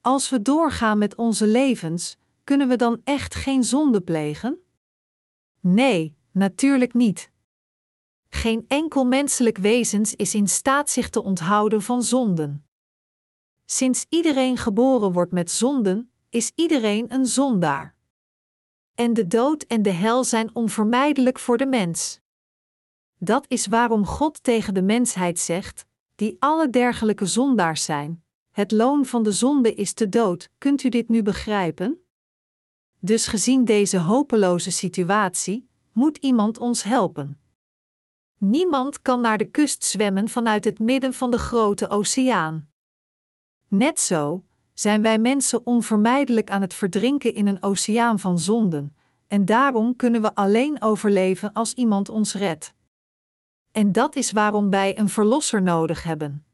[0.02, 4.60] Als we doorgaan met onze levens, kunnen we dan echt geen zonde plegen?
[5.60, 7.32] Nee, natuurlijk niet.
[8.30, 12.66] Geen enkel menselijk wezens is in staat zich te onthouden van zonden.
[13.66, 17.96] Sinds iedereen geboren wordt met zonden, is iedereen een zondaar.
[18.96, 22.20] En de dood en de hel zijn onvermijdelijk voor de mens.
[23.18, 29.06] Dat is waarom God tegen de mensheid zegt, die alle dergelijke zondaars zijn: Het loon
[29.06, 30.50] van de zonde is de dood.
[30.58, 32.05] Kunt u dit nu begrijpen?
[33.06, 37.40] Dus gezien deze hopeloze situatie, moet iemand ons helpen.
[38.38, 42.70] Niemand kan naar de kust zwemmen vanuit het midden van de grote oceaan.
[43.68, 48.96] Net zo zijn wij mensen onvermijdelijk aan het verdrinken in een oceaan van zonden,
[49.28, 52.74] en daarom kunnen we alleen overleven als iemand ons redt.
[53.72, 56.46] En dat is waarom wij een verlosser nodig hebben.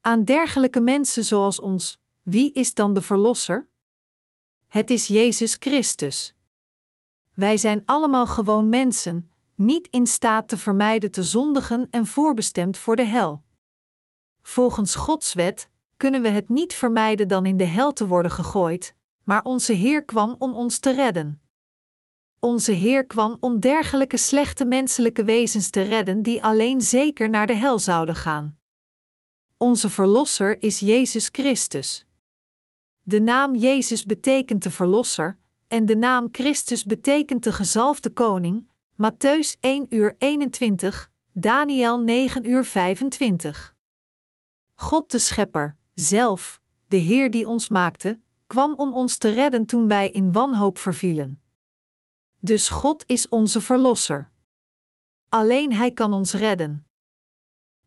[0.00, 3.68] Aan dergelijke mensen zoals ons, wie is dan de verlosser?
[4.66, 6.34] Het is Jezus Christus.
[7.34, 12.96] Wij zijn allemaal gewoon mensen, niet in staat te vermijden te zondigen en voorbestemd voor
[12.96, 13.42] de hel.
[14.42, 18.94] Volgens Gods wet kunnen we het niet vermijden dan in de hel te worden gegooid,
[19.24, 21.40] maar onze Heer kwam om ons te redden.
[22.38, 27.54] Onze Heer kwam om dergelijke slechte menselijke wezens te redden die alleen zeker naar de
[27.54, 28.58] hel zouden gaan.
[29.56, 32.05] Onze Verlosser is Jezus Christus.
[33.08, 35.38] De naam Jezus betekent de Verlosser,
[35.68, 42.64] en de naam Christus betekent de gezalfde koning, Matthäus 1 uur 21, Daniel 9 uur
[42.64, 43.74] 25.
[44.74, 49.88] God de Schepper, zelf, de Heer die ons maakte, kwam om ons te redden toen
[49.88, 51.42] wij in wanhoop vervielen.
[52.40, 54.30] Dus God is onze Verlosser.
[55.28, 56.86] Alleen Hij kan ons redden.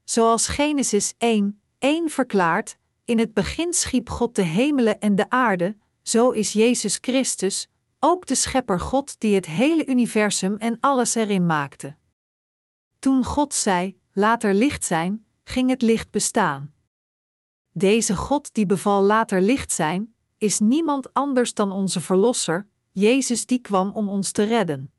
[0.04, 2.78] Zoals Genesis 1, 1 verklaart,
[3.10, 7.68] in het begin schiep God de hemelen en de aarde, zo is Jezus Christus,
[8.00, 11.96] ook de Schepper God die het hele universum en alles erin maakte.
[13.00, 16.74] Toen God zei: Laat er licht zijn, ging het licht bestaan.
[17.72, 23.60] Deze God die beval later licht zijn, is niemand anders dan onze Verlosser, Jezus die
[23.60, 24.94] kwam om ons te redden.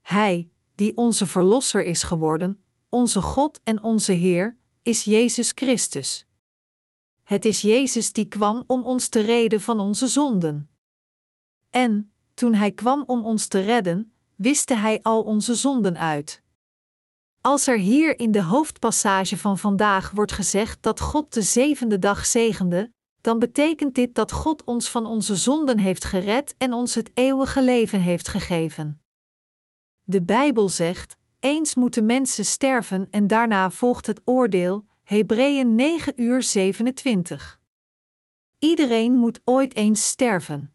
[0.00, 6.28] Hij, die onze Verlosser is geworden, onze God en onze Heer, is Jezus Christus.
[7.30, 10.70] Het is Jezus die kwam om ons te redden van onze zonden.
[11.70, 16.42] En, toen Hij kwam om ons te redden, wiste Hij al onze zonden uit.
[17.40, 22.26] Als er hier in de hoofdpassage van vandaag wordt gezegd dat God de zevende dag
[22.26, 27.10] zegende, dan betekent dit dat God ons van onze zonden heeft gered en ons het
[27.14, 29.02] eeuwige leven heeft gegeven.
[30.02, 36.42] De Bijbel zegt: eens moeten mensen sterven en daarna volgt het oordeel, Hebreeën 9 uur
[36.42, 37.60] 27.
[38.58, 40.74] Iedereen moet ooit eens sterven.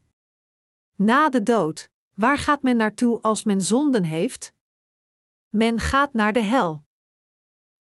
[0.95, 4.53] Na de dood, waar gaat men naartoe als men zonden heeft?
[5.49, 6.83] Men gaat naar de hel.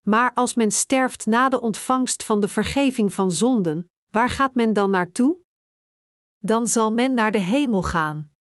[0.00, 4.72] Maar als men sterft na de ontvangst van de vergeving van zonden, waar gaat men
[4.72, 5.38] dan naartoe?
[6.38, 8.32] Dan zal men naar de hemel gaan.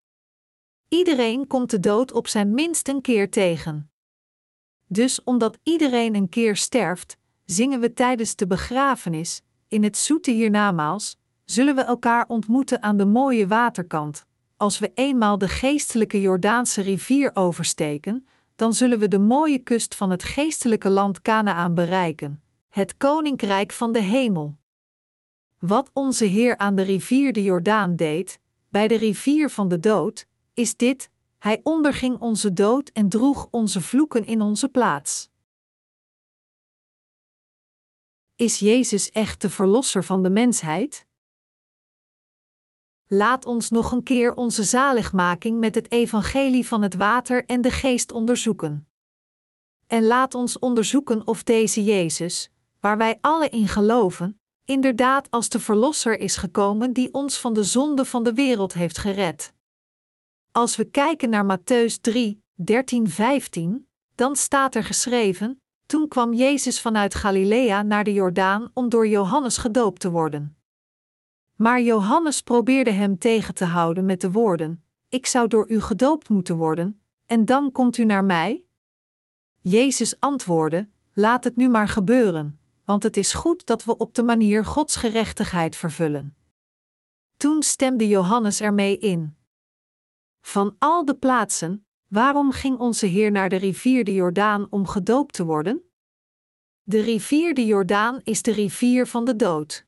[0.88, 3.92] Iedereen komt de dood op zijn minst een keer tegen.
[4.88, 11.18] Dus omdat iedereen een keer sterft, zingen we tijdens de begrafenis, in het zoete hiernamaals,
[11.46, 14.26] zullen we elkaar ontmoeten aan de mooie waterkant.
[14.58, 20.10] Als we eenmaal de geestelijke Jordaanse rivier oversteken, dan zullen we de mooie kust van
[20.10, 24.58] het geestelijke land Canaan bereiken, het koninkrijk van de hemel.
[25.60, 30.28] Wat onze Heer aan de rivier de Jordaan deed, bij de rivier van de dood,
[30.54, 35.32] is dit: Hij onderging onze dood en droeg onze vloeken in onze plaats.
[38.36, 41.06] Is Jezus echt de verlosser van de mensheid?
[43.08, 47.72] Laat ons nog een keer onze zaligmaking met het evangelie van het water en de
[47.72, 48.88] geest onderzoeken.
[49.88, 55.60] En laat ons onderzoeken of deze Jezus, waar wij alle in geloven, inderdaad als de
[55.60, 59.54] Verlosser is gekomen die ons van de zonde van de wereld heeft gered.
[60.52, 65.63] Als we kijken naar Matthäus 3, 13, 15, dan staat er geschreven:
[65.94, 70.58] Toen kwam Jezus vanuit Galilea naar de Jordaan om door Johannes gedoopt te worden.
[71.56, 76.30] Maar Johannes probeerde hem tegen te houden met de woorden: Ik zou door u gedoopt
[76.30, 78.64] moeten worden, en dan komt u naar mij?
[79.62, 84.24] Jezus antwoordde: Laat het nu maar gebeuren, want het is goed dat we op de
[84.24, 86.36] manier Gods gerechtigheid vervullen.
[87.38, 89.36] Toen stemde Johannes ermee in.
[90.42, 91.83] Van al de plaatsen,
[92.14, 95.84] waarom ging onze Heer naar de rivier de Jordaan om gedoopt te worden?
[96.84, 99.86] De rivier de Jordaan is de rivier van de dood.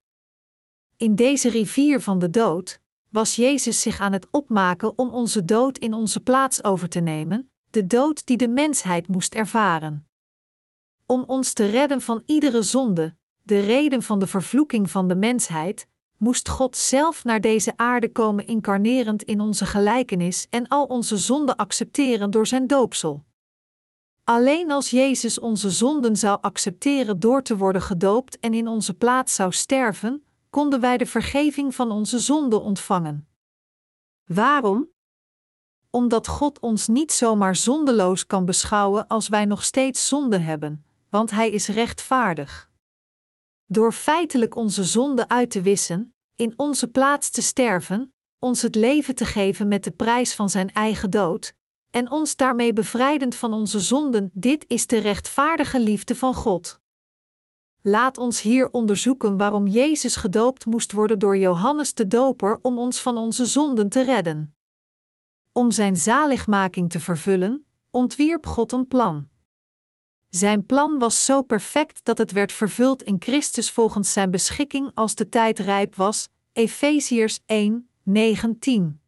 [0.97, 5.77] In deze rivier van de dood was Jezus zich aan het opmaken om onze dood
[5.77, 10.07] in onze plaats over te nemen, de dood die de mensheid moest ervaren.
[11.05, 15.87] Om ons te redden van iedere zonde, de reden van de vervloeking van de mensheid,
[16.17, 21.55] moest God zelf naar deze aarde komen incarnerend in onze gelijkenis en al onze zonden
[21.55, 23.23] accepteren door zijn doopsel.
[24.23, 29.35] Alleen als Jezus onze zonden zou accepteren door te worden gedoopt en in onze plaats
[29.35, 33.27] zou sterven, konden wij de vergeving van onze zonden ontvangen.
[34.25, 34.89] Waarom?
[35.89, 41.31] Omdat God ons niet zomaar zondeloos kan beschouwen als wij nog steeds zonde hebben, want
[41.31, 42.69] Hij is rechtvaardig.
[43.65, 49.15] Door feitelijk onze zonde uit te wissen, in onze plaats te sterven, ons het leven
[49.15, 51.53] te geven met de prijs van zijn eigen dood,
[51.89, 54.29] en ons daarmee bevrijdend van onze zonden.
[54.33, 56.79] Dit is de rechtvaardige liefde van God.
[57.81, 63.01] Laat ons hier onderzoeken waarom Jezus gedoopt moest worden door Johannes de Doper om ons
[63.01, 64.55] van onze zonden te redden.
[65.51, 69.29] Om zijn zaligmaking te vervullen, ontwierp God een plan.
[70.35, 75.15] Zijn plan was zo perfect dat het werd vervuld in Christus volgens zijn beschikking als
[75.15, 76.27] de tijd rijp was.
[76.53, 79.01] Efeziërs 1, 19.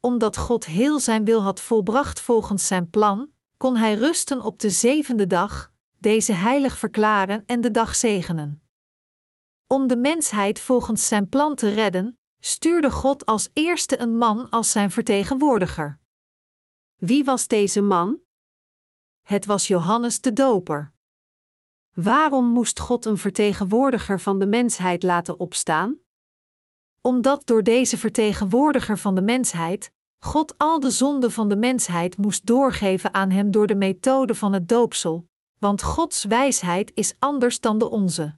[0.00, 4.70] Omdat God heel zijn wil had volbracht volgens zijn plan, kon hij rusten op de
[4.70, 8.62] zevende dag, deze heilig verklaren en de dag zegenen.
[9.66, 14.70] Om de mensheid volgens zijn plan te redden, stuurde God als eerste een man als
[14.70, 15.98] zijn vertegenwoordiger.
[16.96, 18.24] Wie was deze man?
[19.26, 20.92] Het was Johannes de Doper.
[21.94, 25.96] Waarom moest God een vertegenwoordiger van de mensheid laten opstaan?
[27.00, 32.46] Omdat door deze vertegenwoordiger van de mensheid God al de zonden van de mensheid moest
[32.46, 37.78] doorgeven aan hem door de methode van het doopsel, want Gods wijsheid is anders dan
[37.78, 38.36] de onze.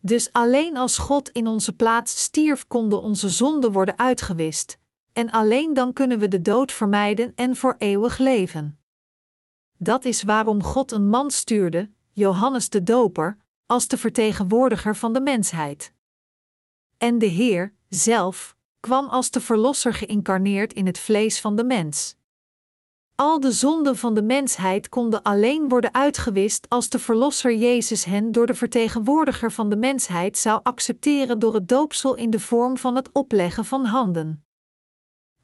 [0.00, 4.78] Dus alleen als God in onze plaats stierf, konden onze zonden worden uitgewist,
[5.12, 8.79] en alleen dan kunnen we de dood vermijden en voor eeuwig leven.
[9.82, 15.20] Dat is waarom God een man stuurde, Johannes de Doper, als de vertegenwoordiger van de
[15.20, 15.92] mensheid.
[16.98, 22.16] En de Heer, zelf, kwam als de Verlosser geïncarneerd in het vlees van de mens.
[23.14, 28.32] Al de zonden van de mensheid konden alleen worden uitgewist als de Verlosser Jezus hen
[28.32, 32.96] door de vertegenwoordiger van de mensheid zou accepteren door het doopsel in de vorm van
[32.96, 34.44] het opleggen van handen.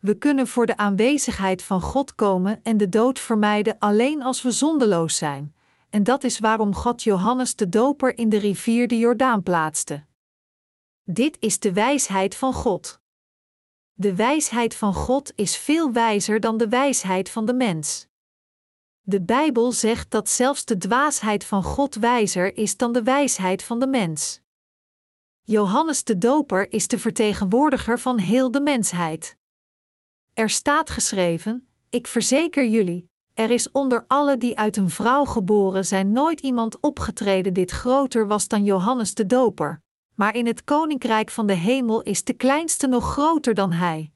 [0.06, 4.50] We kunnen voor de aanwezigheid van God komen en de dood vermijden alleen als we
[4.50, 5.54] zondeloos zijn,
[5.90, 10.04] en dat is waarom God Johannes de Doper in de rivier de Jordaan plaatste.
[11.04, 13.00] Dit is de wijsheid van God.
[13.92, 18.06] De wijsheid van God is veel wijzer dan de wijsheid van de mens.
[19.00, 23.78] De Bijbel zegt dat zelfs de dwaasheid van God wijzer is dan de wijsheid van
[23.78, 24.40] de mens.
[25.42, 29.36] Johannes de Doper is de vertegenwoordiger van heel de mensheid.
[30.36, 35.84] Er staat geschreven: Ik verzeker jullie, er is onder alle die uit een vrouw geboren
[35.84, 39.82] zijn nooit iemand opgetreden dit groter was dan Johannes de Doper,
[40.14, 44.12] maar in het koninkrijk van de hemel is de kleinste nog groter dan hij.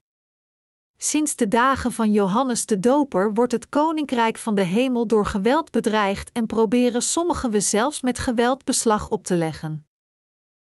[0.97, 5.71] Sinds de dagen van Johannes de Doper wordt het koninkrijk van de hemel door geweld
[5.71, 9.87] bedreigd en proberen sommigen we zelfs met geweld beslag op te leggen.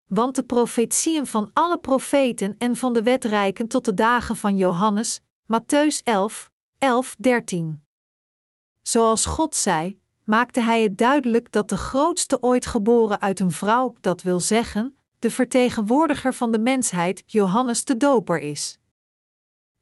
[0.08, 4.58] Want de profetieën van alle profeten en van de wet reiken tot de dagen van
[4.58, 7.84] Johannes, Matthäus 11, 11, 13.
[8.82, 13.96] Zoals God zei, maakte hij het duidelijk dat de grootste ooit geboren uit een vrouw,
[14.02, 18.80] dat wil zeggen, de vertegenwoordiger van de mensheid, Johannes de Doper is.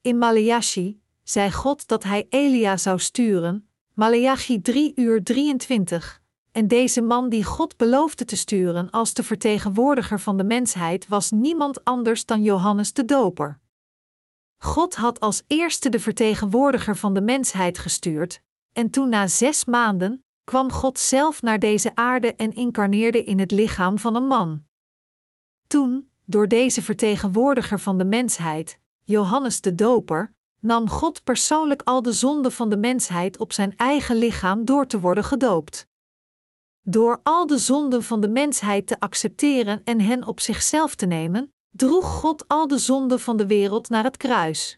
[0.02, 7.02] In Maleachi zei God dat hij Elia zou sturen, Maleachi 3 uur 23, en deze
[7.02, 12.26] man die God beloofde te sturen als de vertegenwoordiger van de mensheid was niemand anders
[12.26, 13.62] dan Johannes de Doper.
[14.64, 18.42] God had als eerste de vertegenwoordiger van de mensheid gestuurd,
[18.72, 23.52] en toen na zes maanden kwam God zelf naar deze aarde en incarneerde in het
[23.52, 24.64] lichaam van een man.
[25.68, 32.12] Toen, door deze vertegenwoordiger van de mensheid, Johannes de Doper, nam God persoonlijk al de
[32.12, 35.88] zonden van de mensheid op zijn eigen lichaam door te worden gedoopt.
[36.82, 41.53] Door al de zonden van de mensheid te accepteren en hen op zichzelf te nemen,
[41.76, 44.78] droeg God al de zonden van de wereld naar het kruis.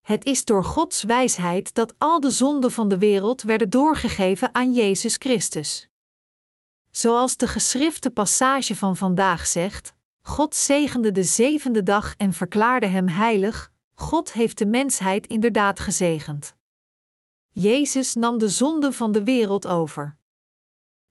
[0.00, 4.72] Het is door Gods wijsheid dat al de zonden van de wereld werden doorgegeven aan
[4.72, 5.88] Jezus Christus.
[6.90, 13.08] Zoals de geschrifte passage van vandaag zegt: God zegende de zevende dag en verklaarde hem
[13.08, 16.56] heilig, God heeft de mensheid inderdaad gezegend.
[17.50, 20.16] Jezus nam de zonde van de wereld over.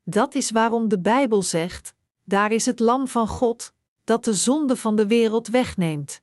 [0.04, 3.74] Dat is waarom de Bijbel zegt: Daar is het Lam van God,
[4.08, 6.22] dat de zonde van de wereld wegneemt.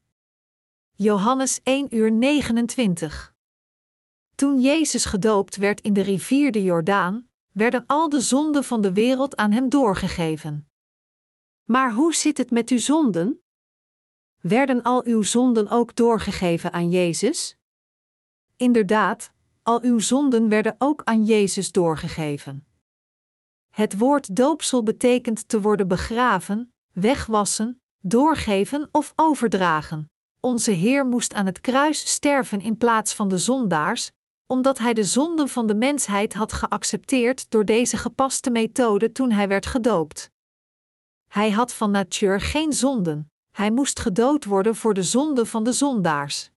[0.93, 3.35] Johannes 1 uur 29.
[4.35, 8.93] Toen Jezus gedoopt werd in de rivier de Jordaan, werden al de zonden van de
[8.93, 10.69] wereld aan hem doorgegeven.
[11.65, 13.43] Maar hoe zit het met uw zonden?
[14.41, 17.57] Werden al uw zonden ook doorgegeven aan Jezus?
[18.57, 19.33] Inderdaad,
[19.63, 22.67] al uw zonden werden ook aan Jezus doorgegeven.
[23.71, 30.11] Het woord doopsel betekent te worden begraven, wegwassen, doorgeven of overdragen.
[30.41, 34.11] Onze Heer moest aan het kruis sterven in plaats van de zondaars,
[34.47, 39.49] omdat Hij de zonden van de mensheid had geaccepteerd door deze gepaste methode toen Hij
[39.49, 40.31] werd gedoopt.
[41.31, 45.73] Hij had van natuur geen zonden, Hij moest gedood worden voor de zonde van de
[45.73, 46.51] zondaars.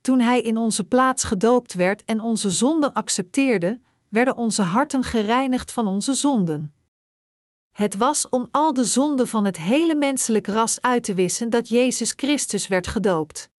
[0.00, 5.72] Toen hij in onze plaats gedoopt werd en onze zonden accepteerde, werden onze harten gereinigd
[5.72, 6.74] van onze zonden.
[7.74, 11.68] Het was om al de zonden van het hele menselijk ras uit te wissen dat
[11.68, 13.50] Jezus Christus werd gedoopt.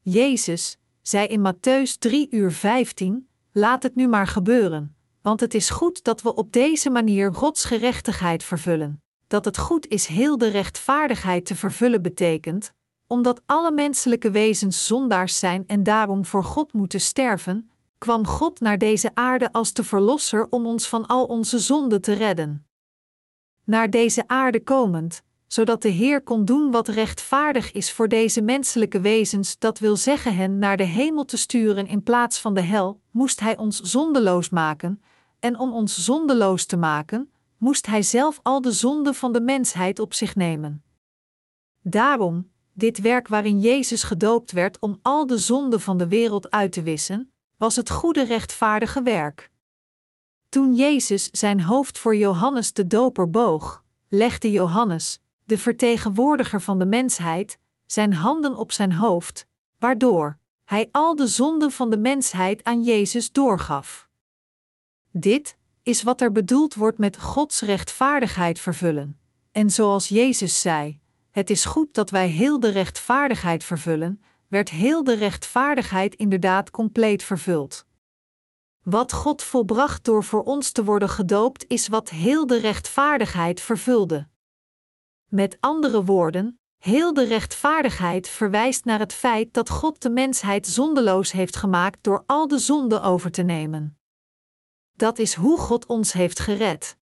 [0.00, 5.70] Jezus zei in Matthäus 3 uur 15: Laat het nu maar gebeuren, want het is
[5.70, 9.02] goed dat we op deze manier Gods gerechtigheid vervullen.
[9.26, 12.72] Dat het goed is heel de rechtvaardigheid te vervullen betekent,
[13.06, 18.78] omdat alle menselijke wezens zondaars zijn en daarom voor God moeten sterven, kwam God naar
[18.78, 22.66] deze aarde als de Verlosser om ons van al onze zonden te redden.
[23.64, 29.00] Naar deze aarde komend, zodat de Heer kon doen wat rechtvaardig is voor deze menselijke
[29.00, 33.00] wezens, dat wil zeggen hen naar de hemel te sturen in plaats van de hel,
[33.10, 35.02] moest Hij ons zondeloos maken,
[35.40, 39.98] en om ons zondeloos te maken, moest Hij zelf al de zonden van de mensheid
[39.98, 40.82] op zich nemen.
[41.82, 46.72] Daarom, dit werk waarin Jezus gedoopt werd om al de zonden van de wereld uit
[46.72, 49.50] te wissen, was het goede rechtvaardige werk.
[50.54, 56.86] Toen Jezus zijn hoofd voor Johannes de Doper boog, legde Johannes, de vertegenwoordiger van de
[56.86, 59.46] mensheid, zijn handen op zijn hoofd,
[59.78, 64.08] waardoor hij al de zonden van de mensheid aan Jezus doorgaf.
[65.10, 69.18] Dit is wat er bedoeld wordt met Gods rechtvaardigheid vervullen.
[69.52, 71.00] En zoals Jezus zei:
[71.30, 77.22] Het is goed dat wij heel de rechtvaardigheid vervullen, werd heel de rechtvaardigheid inderdaad compleet
[77.22, 77.86] vervuld.
[78.84, 84.28] Wat God volbracht door voor ons te worden gedoopt, is wat heel de rechtvaardigheid vervulde.
[85.28, 91.32] Met andere woorden, heel de rechtvaardigheid verwijst naar het feit dat God de mensheid zondeloos
[91.32, 93.98] heeft gemaakt door al de zonden over te nemen.
[94.92, 96.96] Dat is hoe God ons heeft gered.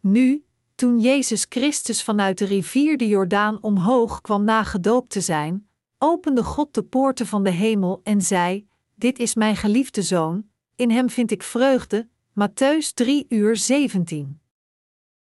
[0.00, 5.68] Nu, toen Jezus Christus vanuit de rivier de Jordaan omhoog kwam na gedoopt te zijn,
[5.98, 10.50] opende God de poorten van de hemel en zei: Dit is mijn geliefde zoon,
[10.82, 12.08] in hem vind ik vreugde.
[12.32, 14.40] Matthäus 3 uur 17.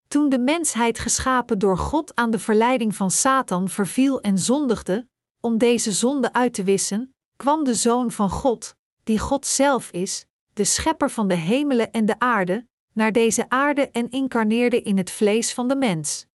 [0.07, 5.07] Toen de mensheid geschapen door God aan de verleiding van Satan verviel en zondigde,
[5.39, 10.25] om deze zonde uit te wissen, kwam de Zoon van God, die God zelf is,
[10.53, 15.11] de schepper van de hemelen en de aarde, naar deze aarde en incarneerde in het
[15.11, 16.25] vlees van de mens.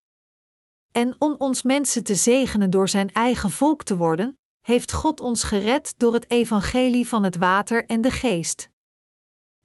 [0.92, 5.42] En om ons mensen te zegenen door zijn eigen volk te worden, heeft God ons
[5.42, 8.70] gered door het evangelie van het water en de geest.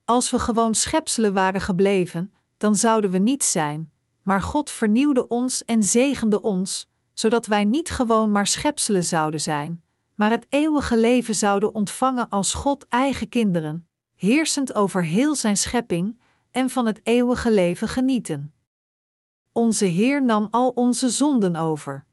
[0.05, 3.91] Als we gewoon schepselen waren gebleven, dan zouden we niets zijn,
[4.21, 9.83] maar God vernieuwde ons en zegende ons, zodat wij niet gewoon maar schepselen zouden zijn,
[10.15, 16.19] maar het eeuwige leven zouden ontvangen als God eigen kinderen, heersend over heel zijn schepping
[16.51, 18.53] en van het eeuwige leven genieten.
[19.51, 22.05] Onze Heer nam al onze zonden over.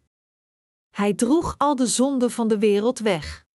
[0.90, 3.46] Hij droeg al de zonden van de wereld weg.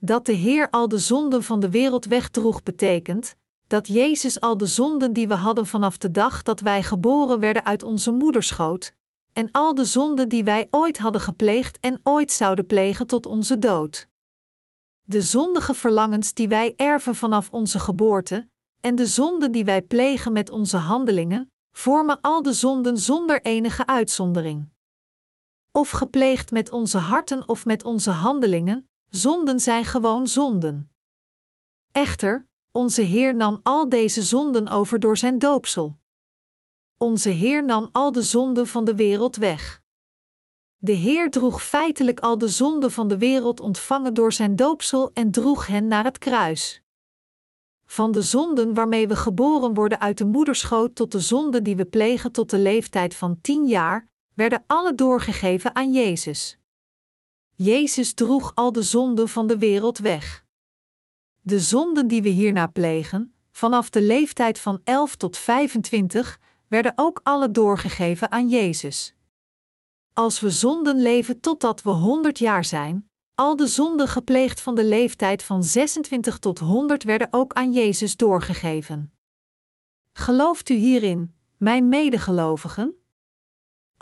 [0.00, 3.36] Dat de Heer al de zonden van de wereld wegdroeg betekent
[3.66, 7.64] dat Jezus al de zonden die we hadden vanaf de dag dat wij geboren werden
[7.64, 8.94] uit onze moederschoot,
[9.32, 13.58] en al de zonden die wij ooit hadden gepleegd en ooit zouden plegen tot onze
[13.58, 14.08] dood.
[15.02, 18.48] De zondige verlangens die wij erven vanaf onze geboorte,
[18.80, 23.86] en de zonden die wij plegen met onze handelingen, vormen al de zonden zonder enige
[23.86, 24.68] uitzondering.
[25.72, 30.90] Of gepleegd met onze harten of met onze handelingen, zonden zijn gewoon zonden.
[31.92, 35.98] Echter, onze Heer nam al deze zonden over door zijn doopsel.
[36.96, 39.82] Onze Heer nam al de zonden van de wereld weg.
[40.76, 45.30] De Heer droeg feitelijk al de zonden van de wereld ontvangen door zijn doopsel en
[45.30, 46.82] droeg hen naar het kruis.
[47.86, 51.84] Van de zonden waarmee we geboren worden uit de moederschoot tot de zonden die we
[51.84, 56.59] plegen tot de leeftijd van tien jaar, werden alle doorgegeven aan Jezus.
[57.62, 60.44] Jezus droeg al de zonden van de wereld weg.
[61.40, 67.20] De zonden die we hierna plegen, vanaf de leeftijd van 11 tot 25, werden ook
[67.22, 69.14] alle doorgegeven aan Jezus.
[70.12, 74.84] Als we zonden leven totdat we 100 jaar zijn, al de zonden gepleegd van de
[74.84, 79.12] leeftijd van 26 tot 100 werden ook aan Jezus doorgegeven.
[80.12, 82.99] Gelooft u hierin, mijn medegelovigen?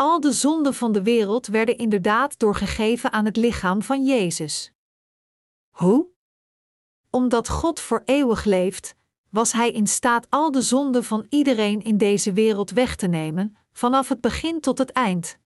[0.01, 4.73] Al de zonden van de wereld werden inderdaad doorgegeven aan het lichaam van Jezus.
[5.71, 6.07] Hoe?
[7.11, 8.95] Omdat God voor eeuwig leeft,
[9.31, 13.57] was Hij in staat al de zonden van iedereen in deze wereld weg te nemen,
[13.73, 15.39] vanaf het begin tot het eind.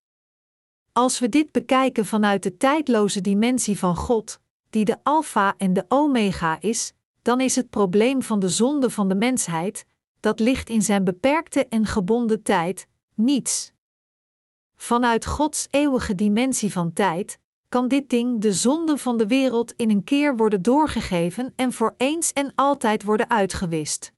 [0.91, 4.39] Als we dit bekijken vanuit de tijdloze dimensie van God,
[4.69, 9.07] die de Alpha en de Omega is, dan is het probleem van de zonde van
[9.07, 9.85] de mensheid,
[10.19, 13.72] dat ligt in zijn beperkte en gebonden tijd, niets.
[14.83, 19.89] Vanuit Gods eeuwige dimensie van tijd kan dit ding de zonde van de wereld in
[19.89, 24.13] een keer worden doorgegeven en voor eens en altijd worden uitgewist.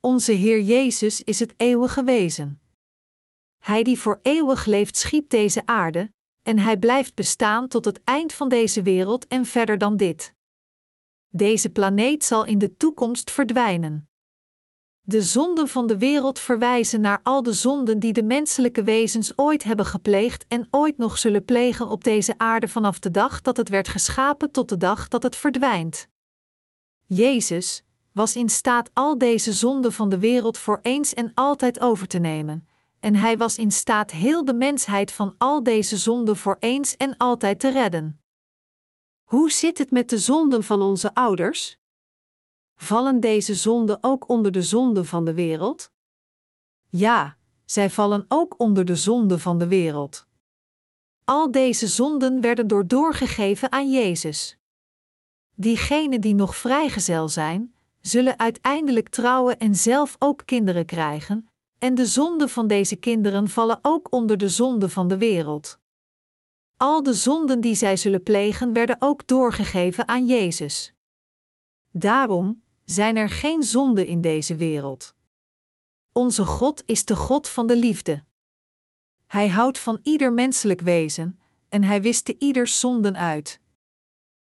[0.00, 2.60] Onze Heer Jezus is het eeuwige wezen.
[3.58, 6.12] Hij die voor eeuwig leeft schiep deze aarde,
[6.42, 10.34] en hij blijft bestaan tot het eind van deze wereld en verder dan dit.
[11.28, 14.09] Deze planeet zal in de toekomst verdwijnen.
[15.02, 19.62] De zonden van de wereld verwijzen naar al de zonden die de menselijke wezens ooit
[19.64, 23.68] hebben gepleegd en ooit nog zullen plegen op deze aarde vanaf de dag dat het
[23.68, 26.08] werd geschapen tot de dag dat het verdwijnt.
[27.06, 27.82] Jezus
[28.12, 32.18] was in staat al deze zonden van de wereld voor eens en altijd over te
[32.18, 32.68] nemen,
[33.00, 37.16] en hij was in staat heel de mensheid van al deze zonden voor eens en
[37.16, 38.20] altijd te redden.
[39.24, 41.79] Hoe zit het met de zonden van onze ouders?
[42.82, 45.92] Vallen deze zonden ook onder de zonden van de wereld?
[46.88, 50.26] Ja, zij vallen ook onder de zonden van de wereld.
[51.24, 54.58] Al deze zonden werden door doorgegeven aan Jezus.
[55.54, 62.06] Diegenen die nog vrijgezel zijn, zullen uiteindelijk trouwen en zelf ook kinderen krijgen, en de
[62.06, 65.78] zonden van deze kinderen vallen ook onder de zonden van de wereld.
[66.76, 70.94] Al de zonden die zij zullen plegen werden ook doorgegeven aan Jezus.
[71.92, 75.14] Daarom zijn er geen zonden in deze wereld.
[76.12, 78.24] Onze God is de God van de liefde.
[79.26, 83.60] Hij houdt van ieder menselijk wezen en hij wiste ieders zonden uit.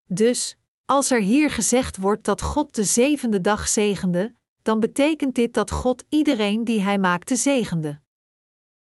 [0.05, 5.53] Dus, als er hier gezegd wordt dat God de zevende dag zegende, dan betekent dit
[5.53, 8.01] dat God iedereen die Hij maakte zegende.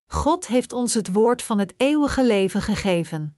[0.05, 3.37] God heeft ons het woord van het eeuwige leven gegeven.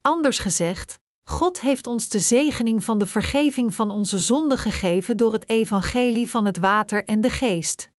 [0.00, 5.32] Anders gezegd, God heeft ons de zegening van de vergeving van onze zonden gegeven door
[5.32, 7.90] het evangelie van het water en de geest.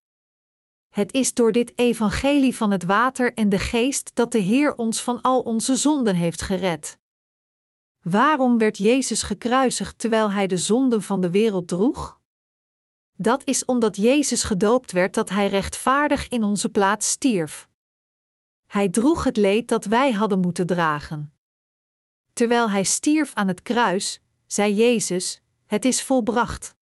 [0.90, 5.02] Het is door dit evangelie van het water en de geest dat de Heer ons
[5.02, 6.98] van al onze zonden heeft gered.
[8.02, 12.20] Waarom werd Jezus gekruisigd terwijl hij de zonden van de wereld droeg?
[13.16, 17.70] Dat is omdat Jezus gedoopt werd dat hij rechtvaardig in onze plaats stierf.
[18.66, 21.33] Hij droeg het leed dat wij hadden moeten dragen.
[22.34, 26.76] Terwijl hij stierf aan het kruis, zei Jezus: Het is volbracht.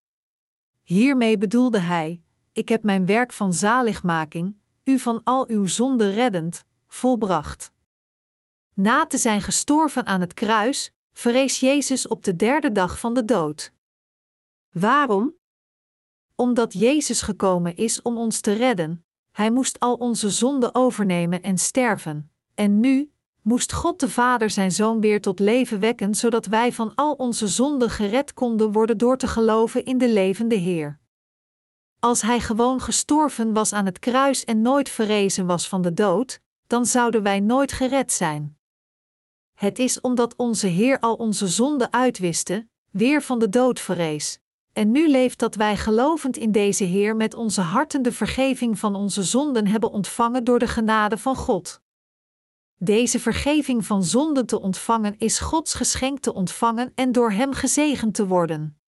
[0.82, 2.22] Hiermee bedoelde hij:
[2.52, 7.72] Ik heb mijn werk van zaligmaking, u van al uw zonden reddend, volbracht.
[8.74, 13.26] Na te zijn gestorven aan het kruis, verrees Jezus op de derde dag van de
[13.26, 13.74] dood.
[14.70, 15.36] Waarom?
[16.36, 21.58] Omdat Jezus gekomen is om ons te redden, hij moest al onze zonden overnemen en
[21.58, 23.12] sterven, en nu
[23.42, 27.48] moest God de Vader zijn Zoon weer tot leven wekken, zodat wij van al onze
[27.48, 31.00] zonden gered konden worden door te geloven in de levende Heer.
[32.00, 36.40] Als Hij gewoon gestorven was aan het kruis en nooit verrezen was van de dood,
[36.68, 38.58] dan zouden wij nooit gered zijn.
[39.54, 44.40] Het is omdat onze Heer al onze zonden uitwiste, weer van de dood verrees.
[44.74, 48.96] En nu leeft dat wij gelovend in deze Heer met onze harten de vergeving van
[48.96, 51.82] onze zonden hebben ontvangen door de genade van God.
[52.84, 58.14] Deze vergeving van zonden te ontvangen is Gods geschenk te ontvangen en door Hem gezegend
[58.14, 58.80] te worden.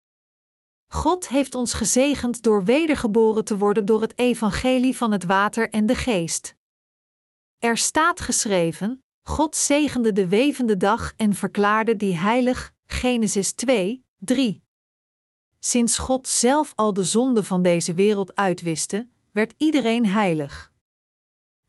[0.88, 5.86] God heeft ons gezegend door wedergeboren te worden door het evangelie van het water en
[5.86, 6.56] de geest.
[7.60, 12.74] Er staat geschreven: God zegende de wevende dag en verklaarde die heilig.
[12.86, 14.64] Genesis 2, 3.
[15.60, 20.73] Sinds God zelf al de zonde van deze wereld uitwiste, werd iedereen heilig.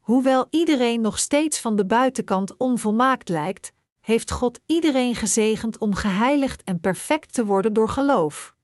[0.05, 6.63] Hoewel iedereen nog steeds van de buitenkant onvolmaakt lijkt, heeft God iedereen gezegend om geheiligd
[6.63, 8.55] en perfect te worden door geloof.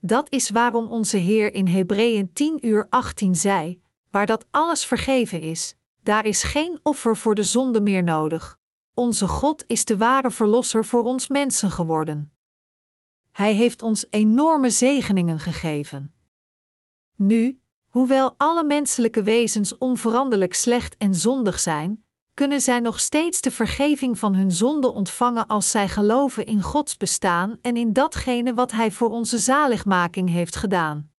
[0.00, 5.40] Dat is waarom onze Heer in Hebreeën 10 uur 18 zei: Waar dat alles vergeven
[5.40, 8.58] is, daar is geen offer voor de zonde meer nodig.
[8.94, 12.32] Onze God is de ware verlosser voor ons mensen geworden.
[13.30, 16.14] Hij heeft ons enorme zegeningen gegeven.
[17.16, 17.61] Nu,
[17.92, 24.18] hoewel alle menselijke wezens onveranderlijk slecht en zondig zijn, kunnen zij nog steeds de vergeving
[24.18, 28.90] van hun zonde ontvangen als zij geloven in Gods bestaan en in datgene wat Hij
[28.90, 31.10] voor onze zaligmaking heeft gedaan.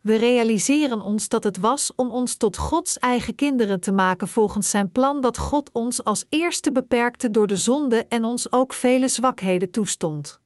[0.00, 4.70] We realiseren ons dat het was om ons tot Gods eigen kinderen te maken volgens
[4.70, 9.08] zijn plan dat God ons als eerste beperkte door de zonde en ons ook vele
[9.08, 10.40] zwakheden toestond.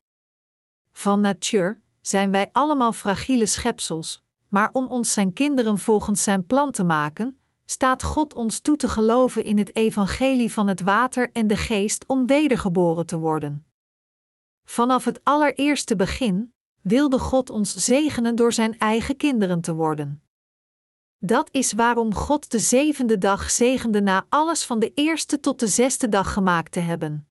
[0.93, 6.71] Van natuur zijn wij allemaal fragiele schepsels, maar om ons zijn kinderen volgens zijn plan
[6.71, 11.47] te maken, staat God ons toe te geloven in het evangelie van het water en
[11.47, 13.67] de geest om wedergeboren te worden.
[14.65, 20.23] Vanaf het allereerste begin wilde God ons zegenen door zijn eigen kinderen te worden.
[21.19, 25.67] Dat is waarom God de zevende dag zegende na alles van de eerste tot de
[25.67, 27.29] zesde dag gemaakt te hebben.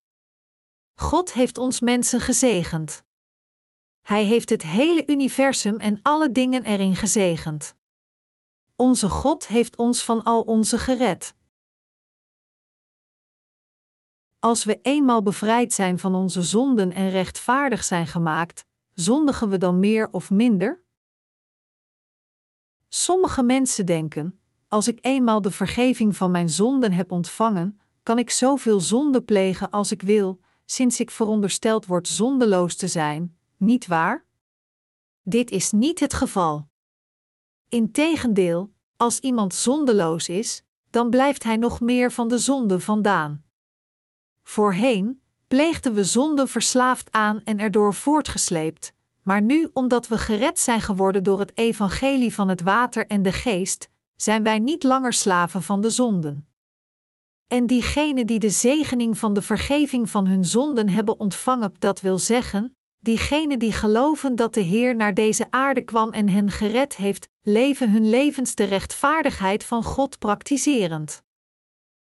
[0.95, 3.03] God heeft ons mensen gezegend.
[4.05, 7.75] Hij heeft het hele universum en alle dingen erin gezegend.
[8.75, 11.35] Onze God heeft ons van al onze gered.
[14.39, 19.79] Als we eenmaal bevrijd zijn van onze zonden en rechtvaardig zijn gemaakt, zondigen we dan
[19.79, 20.83] meer of minder?
[22.87, 28.29] Sommige mensen denken: als ik eenmaal de vergeving van mijn zonden heb ontvangen, kan ik
[28.29, 34.25] zoveel zonde plegen als ik wil, sinds ik verondersteld word zondeloos te zijn, niet waar?
[35.21, 36.67] Dit is niet het geval.
[37.69, 43.43] Integendeel, als iemand zondeloos is, dan blijft hij nog meer van de zonde vandaan.
[44.43, 50.81] Voorheen pleegden we zonde verslaafd aan en erdoor voortgesleept, maar nu, omdat we gered zijn
[50.81, 55.63] geworden door het evangelie van het water en de geest, zijn wij niet langer slaven
[55.63, 56.47] van de zonden.
[57.47, 62.17] En diegenen die de zegening van de vergeving van hun zonden hebben ontvangen, dat wil
[62.17, 62.75] zeggen,
[63.05, 67.91] diegenen die geloven dat de Heer naar deze aarde kwam en hen gered heeft, leven
[67.91, 71.23] hun levens de rechtvaardigheid van God praktiserend.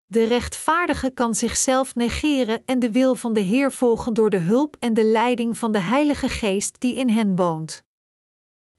[0.05, 4.75] De rechtvaardige kan zichzelf negeren en de wil van de Heer volgen door de hulp
[4.79, 7.83] en de leiding van de Heilige Geest die in hen woont.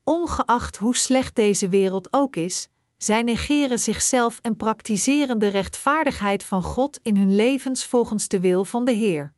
[0.05, 6.63] Ongeacht hoe slecht deze wereld ook is, zij negeren zichzelf en praktiseren de rechtvaardigheid van
[6.63, 9.37] God in hun levens volgens de wil van de Heer.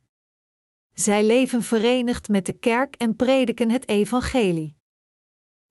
[0.95, 4.77] Zij leven verenigd met de kerk en prediken het evangelie.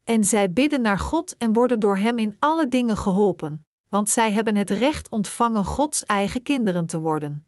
[0.04, 4.32] En zij bidden naar God en worden door Hem in alle dingen geholpen want zij
[4.32, 7.46] hebben het recht ontvangen Gods eigen kinderen te worden.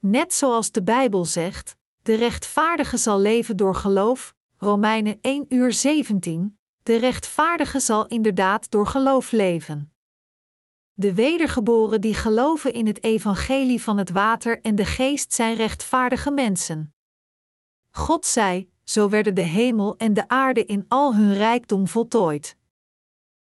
[0.00, 6.58] Net zoals de Bijbel zegt: de rechtvaardige zal leven door geloof, Romeinen 1 uur 17,
[6.82, 9.92] de rechtvaardige zal inderdaad door geloof leven.
[10.98, 16.30] De wedergeboren die geloven in het evangelie van het water en de geest zijn rechtvaardige
[16.30, 16.94] mensen.
[17.90, 22.56] God zei: Zo werden de hemel en de aarde in al hun rijkdom voltooid.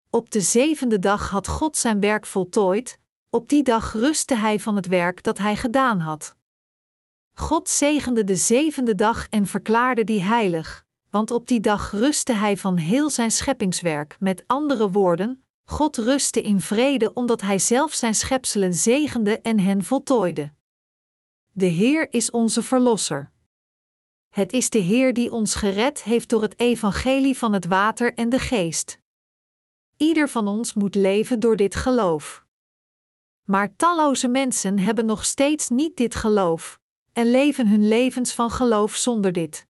[0.10, 2.99] Op de zevende dag had God zijn werk voltooid,
[3.30, 6.36] op die dag rustte hij van het werk dat hij gedaan had.
[7.34, 12.58] God zegende de zevende dag en verklaarde die heilig, want op die dag rustte hij
[12.58, 14.16] van heel zijn scheppingswerk.
[14.20, 19.84] Met andere woorden, God rustte in vrede omdat hij zelf zijn schepselen zegende en hen
[19.84, 20.53] voltooide.
[21.51, 23.32] De Heer is onze Verlosser.
[24.30, 28.30] Het is de Heer die ons gered heeft door het evangelie van het water en
[28.30, 28.99] de geest.
[29.97, 32.45] Ieder van ons moet leven door dit geloof.
[33.43, 36.80] Maar talloze mensen hebben nog steeds niet dit geloof
[37.13, 39.67] en leven hun levens van geloof zonder dit.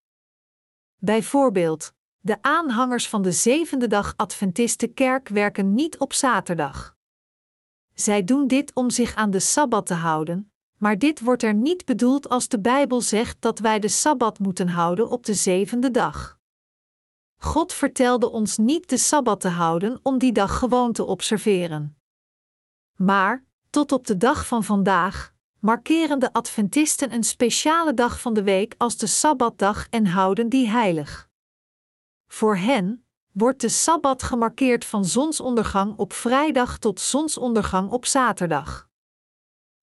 [0.98, 6.96] Bijvoorbeeld, de aanhangers van de zevende dag Adventistenkerk werken niet op zaterdag.
[7.94, 11.86] Zij doen dit om zich aan de sabbat te houden, maar dit wordt er niet
[11.86, 16.40] bedoeld als de Bijbel zegt dat wij de sabbat moeten houden op de zevende dag.
[17.38, 21.98] God vertelde ons niet de sabbat te houden om die dag gewoon te observeren.
[22.96, 28.44] Maar, tot op de dag van vandaag, markeren de Adventisten een speciale dag van de
[28.44, 31.30] week als de sabbatdag en houden die heilig.
[32.32, 38.90] Voor hen wordt de sabbat gemarkeerd van zonsondergang op vrijdag tot zonsondergang op zaterdag.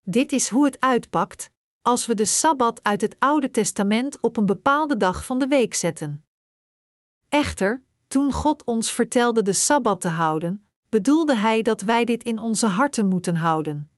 [0.03, 1.51] Dit is hoe het uitpakt
[1.83, 5.75] als we de sabbat uit het Oude Testament op een bepaalde dag van de week
[5.75, 6.25] zetten.
[7.29, 12.39] Echter, toen God ons vertelde de sabbat te houden, bedoelde Hij dat wij dit in
[12.39, 13.91] onze harten moeten houden.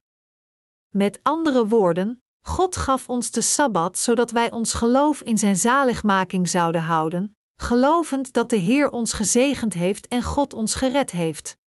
[0.88, 6.48] Met andere woorden, God gaf ons de sabbat zodat wij ons geloof in Zijn zaligmaking
[6.48, 11.58] zouden houden, gelovend dat de Heer ons gezegend heeft en God ons gered heeft.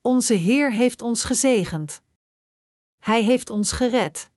[0.00, 2.02] Onze Heer heeft ons gezegend.
[2.98, 4.30] Hij heeft ons gered.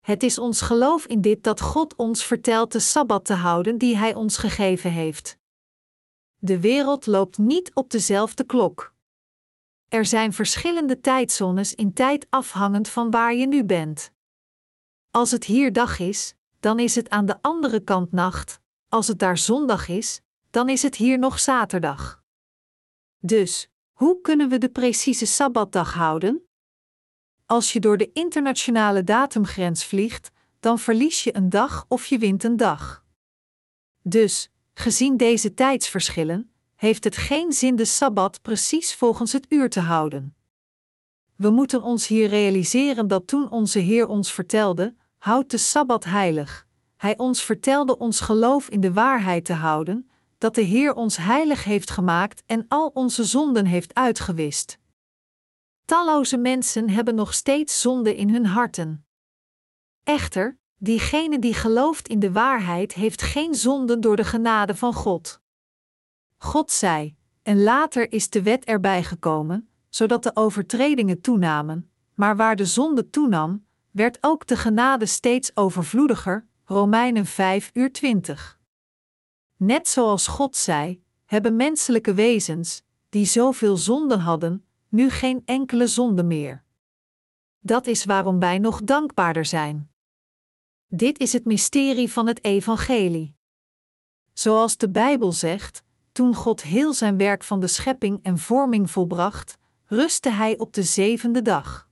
[0.00, 3.96] Het is ons geloof in dit dat God ons vertelt de sabbat te houden die
[3.96, 5.38] Hij ons gegeven heeft.
[6.36, 8.94] De wereld loopt niet op dezelfde klok.
[9.88, 14.12] Er zijn verschillende tijdzones in tijd afhangend van waar je nu bent.
[15.10, 18.59] Als het hier dag is, dan is het aan de andere kant nacht.
[18.90, 20.20] Als het daar zondag is,
[20.50, 22.22] dan is het hier nog zaterdag.
[23.18, 26.48] Dus, hoe kunnen we de precieze sabbatdag houden?
[27.46, 30.30] Als je door de internationale datumgrens vliegt,
[30.60, 33.04] dan verlies je een dag of je wint een dag.
[34.02, 39.80] Dus, Gezien deze tijdsverschillen, heeft het geen zin de sabbat precies volgens het uur te
[39.80, 40.36] houden.
[41.36, 46.66] We moeten ons hier realiseren dat toen onze Heer ons vertelde: houd de sabbat heilig,
[47.00, 51.64] Hij ons vertelde ons geloof in de waarheid te houden, dat de Heer ons heilig
[51.64, 54.78] heeft gemaakt en al onze zonden heeft uitgewist.
[55.84, 59.06] Talloze mensen hebben nog steeds zonde in hun harten.
[60.04, 65.40] Echter, diegene die gelooft in de waarheid heeft geen zonden door de genade van God.
[66.36, 72.56] God zei, en later is de wet erbij gekomen, zodat de overtredingen toenamen, maar waar
[72.56, 76.48] de zonde toenam, werd ook de genade steeds overvloediger.
[76.72, 78.60] Romeinen 5 uur 20.
[79.56, 86.22] Net zoals God zei, hebben menselijke wezens, die zoveel zonden hadden, nu geen enkele zonde
[86.22, 86.64] meer.
[87.60, 89.90] Dat is waarom wij nog dankbaarder zijn.
[90.86, 93.34] Dit is het mysterie van het Evangelie.
[94.32, 99.58] Zoals de Bijbel zegt, toen God heel zijn werk van de schepping en vorming volbracht,
[99.86, 101.88] rustte Hij op de zevende dag.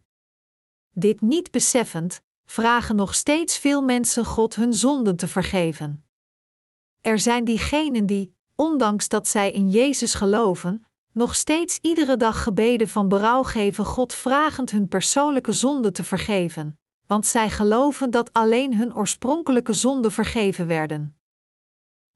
[0.91, 6.05] Dit niet beseffend, vragen nog steeds veel mensen God hun zonden te vergeven.
[7.01, 12.89] Er zijn diegenen die, ondanks dat zij in Jezus geloven, nog steeds iedere dag gebeden
[12.89, 18.77] van berouw geven God vragend hun persoonlijke zonde te vergeven, want zij geloven dat alleen
[18.77, 21.19] hun oorspronkelijke zonden vergeven werden.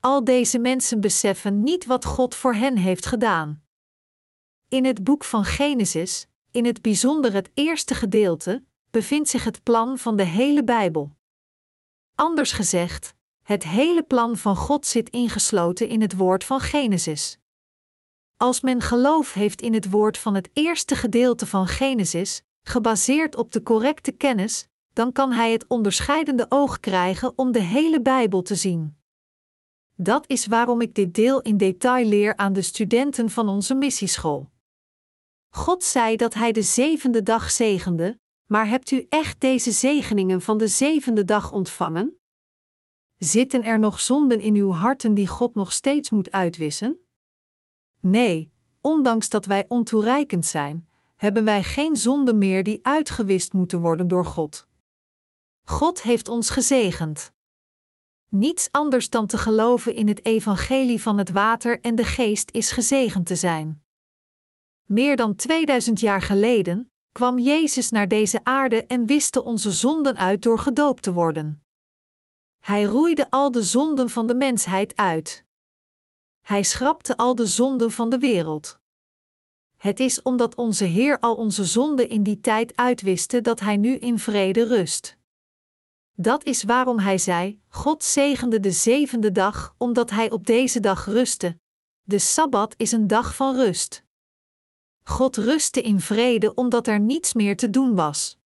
[0.00, 3.62] Al deze mensen beseffen niet wat God voor hen heeft gedaan.
[4.68, 9.98] In het boek van Genesis, in het bijzonder het eerste gedeelte, bevindt zich het plan
[9.98, 11.10] van de hele Bijbel.
[12.14, 17.38] Anders gezegd, het hele plan van God zit ingesloten in het woord van Genesis.
[18.36, 23.52] Als men geloof heeft in het woord van het eerste gedeelte van Genesis, gebaseerd op
[23.52, 28.54] de correcte kennis, dan kan hij het onderscheidende oog krijgen om de hele Bijbel te
[28.54, 28.96] zien.
[29.96, 34.50] Dat is waarom ik dit deel in detail leer aan de studenten van onze missieschool.
[35.48, 40.58] God zei dat Hij de zevende dag zegende, maar hebt u echt deze zegeningen van
[40.58, 42.20] de zevende dag ontvangen?
[43.16, 47.00] Zitten er nog zonden in uw harten die God nog steeds moet uitwissen?
[48.00, 54.08] Nee, ondanks dat wij ontoereikend zijn, hebben wij geen zonden meer die uitgewist moeten worden
[54.08, 54.66] door God.
[55.64, 57.32] God heeft ons gezegend.
[58.28, 62.70] Niets anders dan te geloven in het evangelie van het water en de geest is
[62.70, 63.84] gezegend te zijn.
[64.86, 70.42] Meer dan 2000 jaar geleden kwam Jezus naar deze aarde en wiste onze zonden uit
[70.42, 71.64] door gedoopt te worden.
[72.58, 75.44] Hij roeide al de zonden van de mensheid uit.
[76.40, 78.80] Hij schrapte al de zonden van de wereld.
[79.76, 83.96] Het is omdat onze Heer al onze zonden in die tijd uitwiste dat Hij nu
[83.96, 85.16] in vrede rust.
[86.12, 91.04] Dat is waarom Hij zei: God zegende de zevende dag, omdat Hij op deze dag
[91.06, 91.58] rustte.
[92.02, 94.04] De sabbat is een dag van rust.
[95.02, 98.38] God rustte in vrede omdat er niets meer te doen was.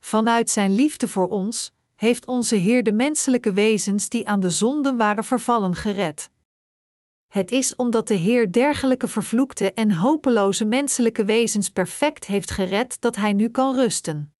[0.00, 4.96] Vanuit Zijn liefde voor ons heeft onze Heer de menselijke wezens die aan de zonden
[4.96, 6.30] waren vervallen gered.
[7.28, 13.16] Het is omdat de Heer dergelijke vervloekte en hopeloze menselijke wezens perfect heeft gered dat
[13.16, 14.34] Hij nu kan rusten.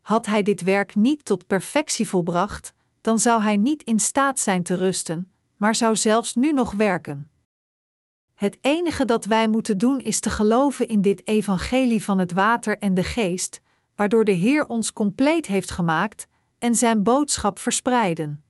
[0.00, 4.62] Had Hij dit werk niet tot perfectie volbracht, dan zou Hij niet in staat zijn
[4.62, 7.30] te rusten, maar zou zelfs nu nog werken.
[8.36, 12.78] Het enige dat wij moeten doen is te geloven in dit evangelie van het water
[12.78, 13.60] en de geest,
[13.94, 16.26] waardoor de Heer ons compleet heeft gemaakt
[16.58, 18.44] en zijn boodschap verspreiden.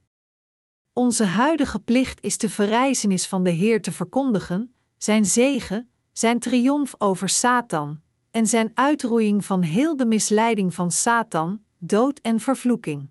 [0.92, 6.94] Onze huidige plicht is de verrijzenis van de Heer te verkondigen, zijn zegen, zijn triomf
[6.98, 13.10] over Satan en zijn uitroeiing van heel de misleiding van Satan, dood en vervloeking.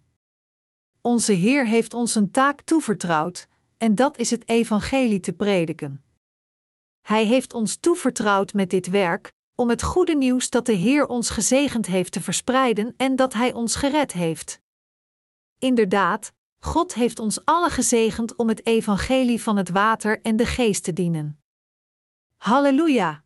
[1.01, 3.47] Onze Heer heeft ons een taak toevertrouwd,
[3.77, 6.04] en dat is het evangelie te prediken.
[7.05, 11.29] Hij heeft ons toevertrouwd met dit werk, om het goede nieuws dat de Heer ons
[11.29, 14.61] gezegend heeft te verspreiden en dat Hij ons gered heeft.
[15.59, 20.83] Inderdaad, God heeft ons allen gezegend om het evangelie van het water en de geest
[20.83, 21.41] te dienen.
[22.37, 23.24] Halleluja!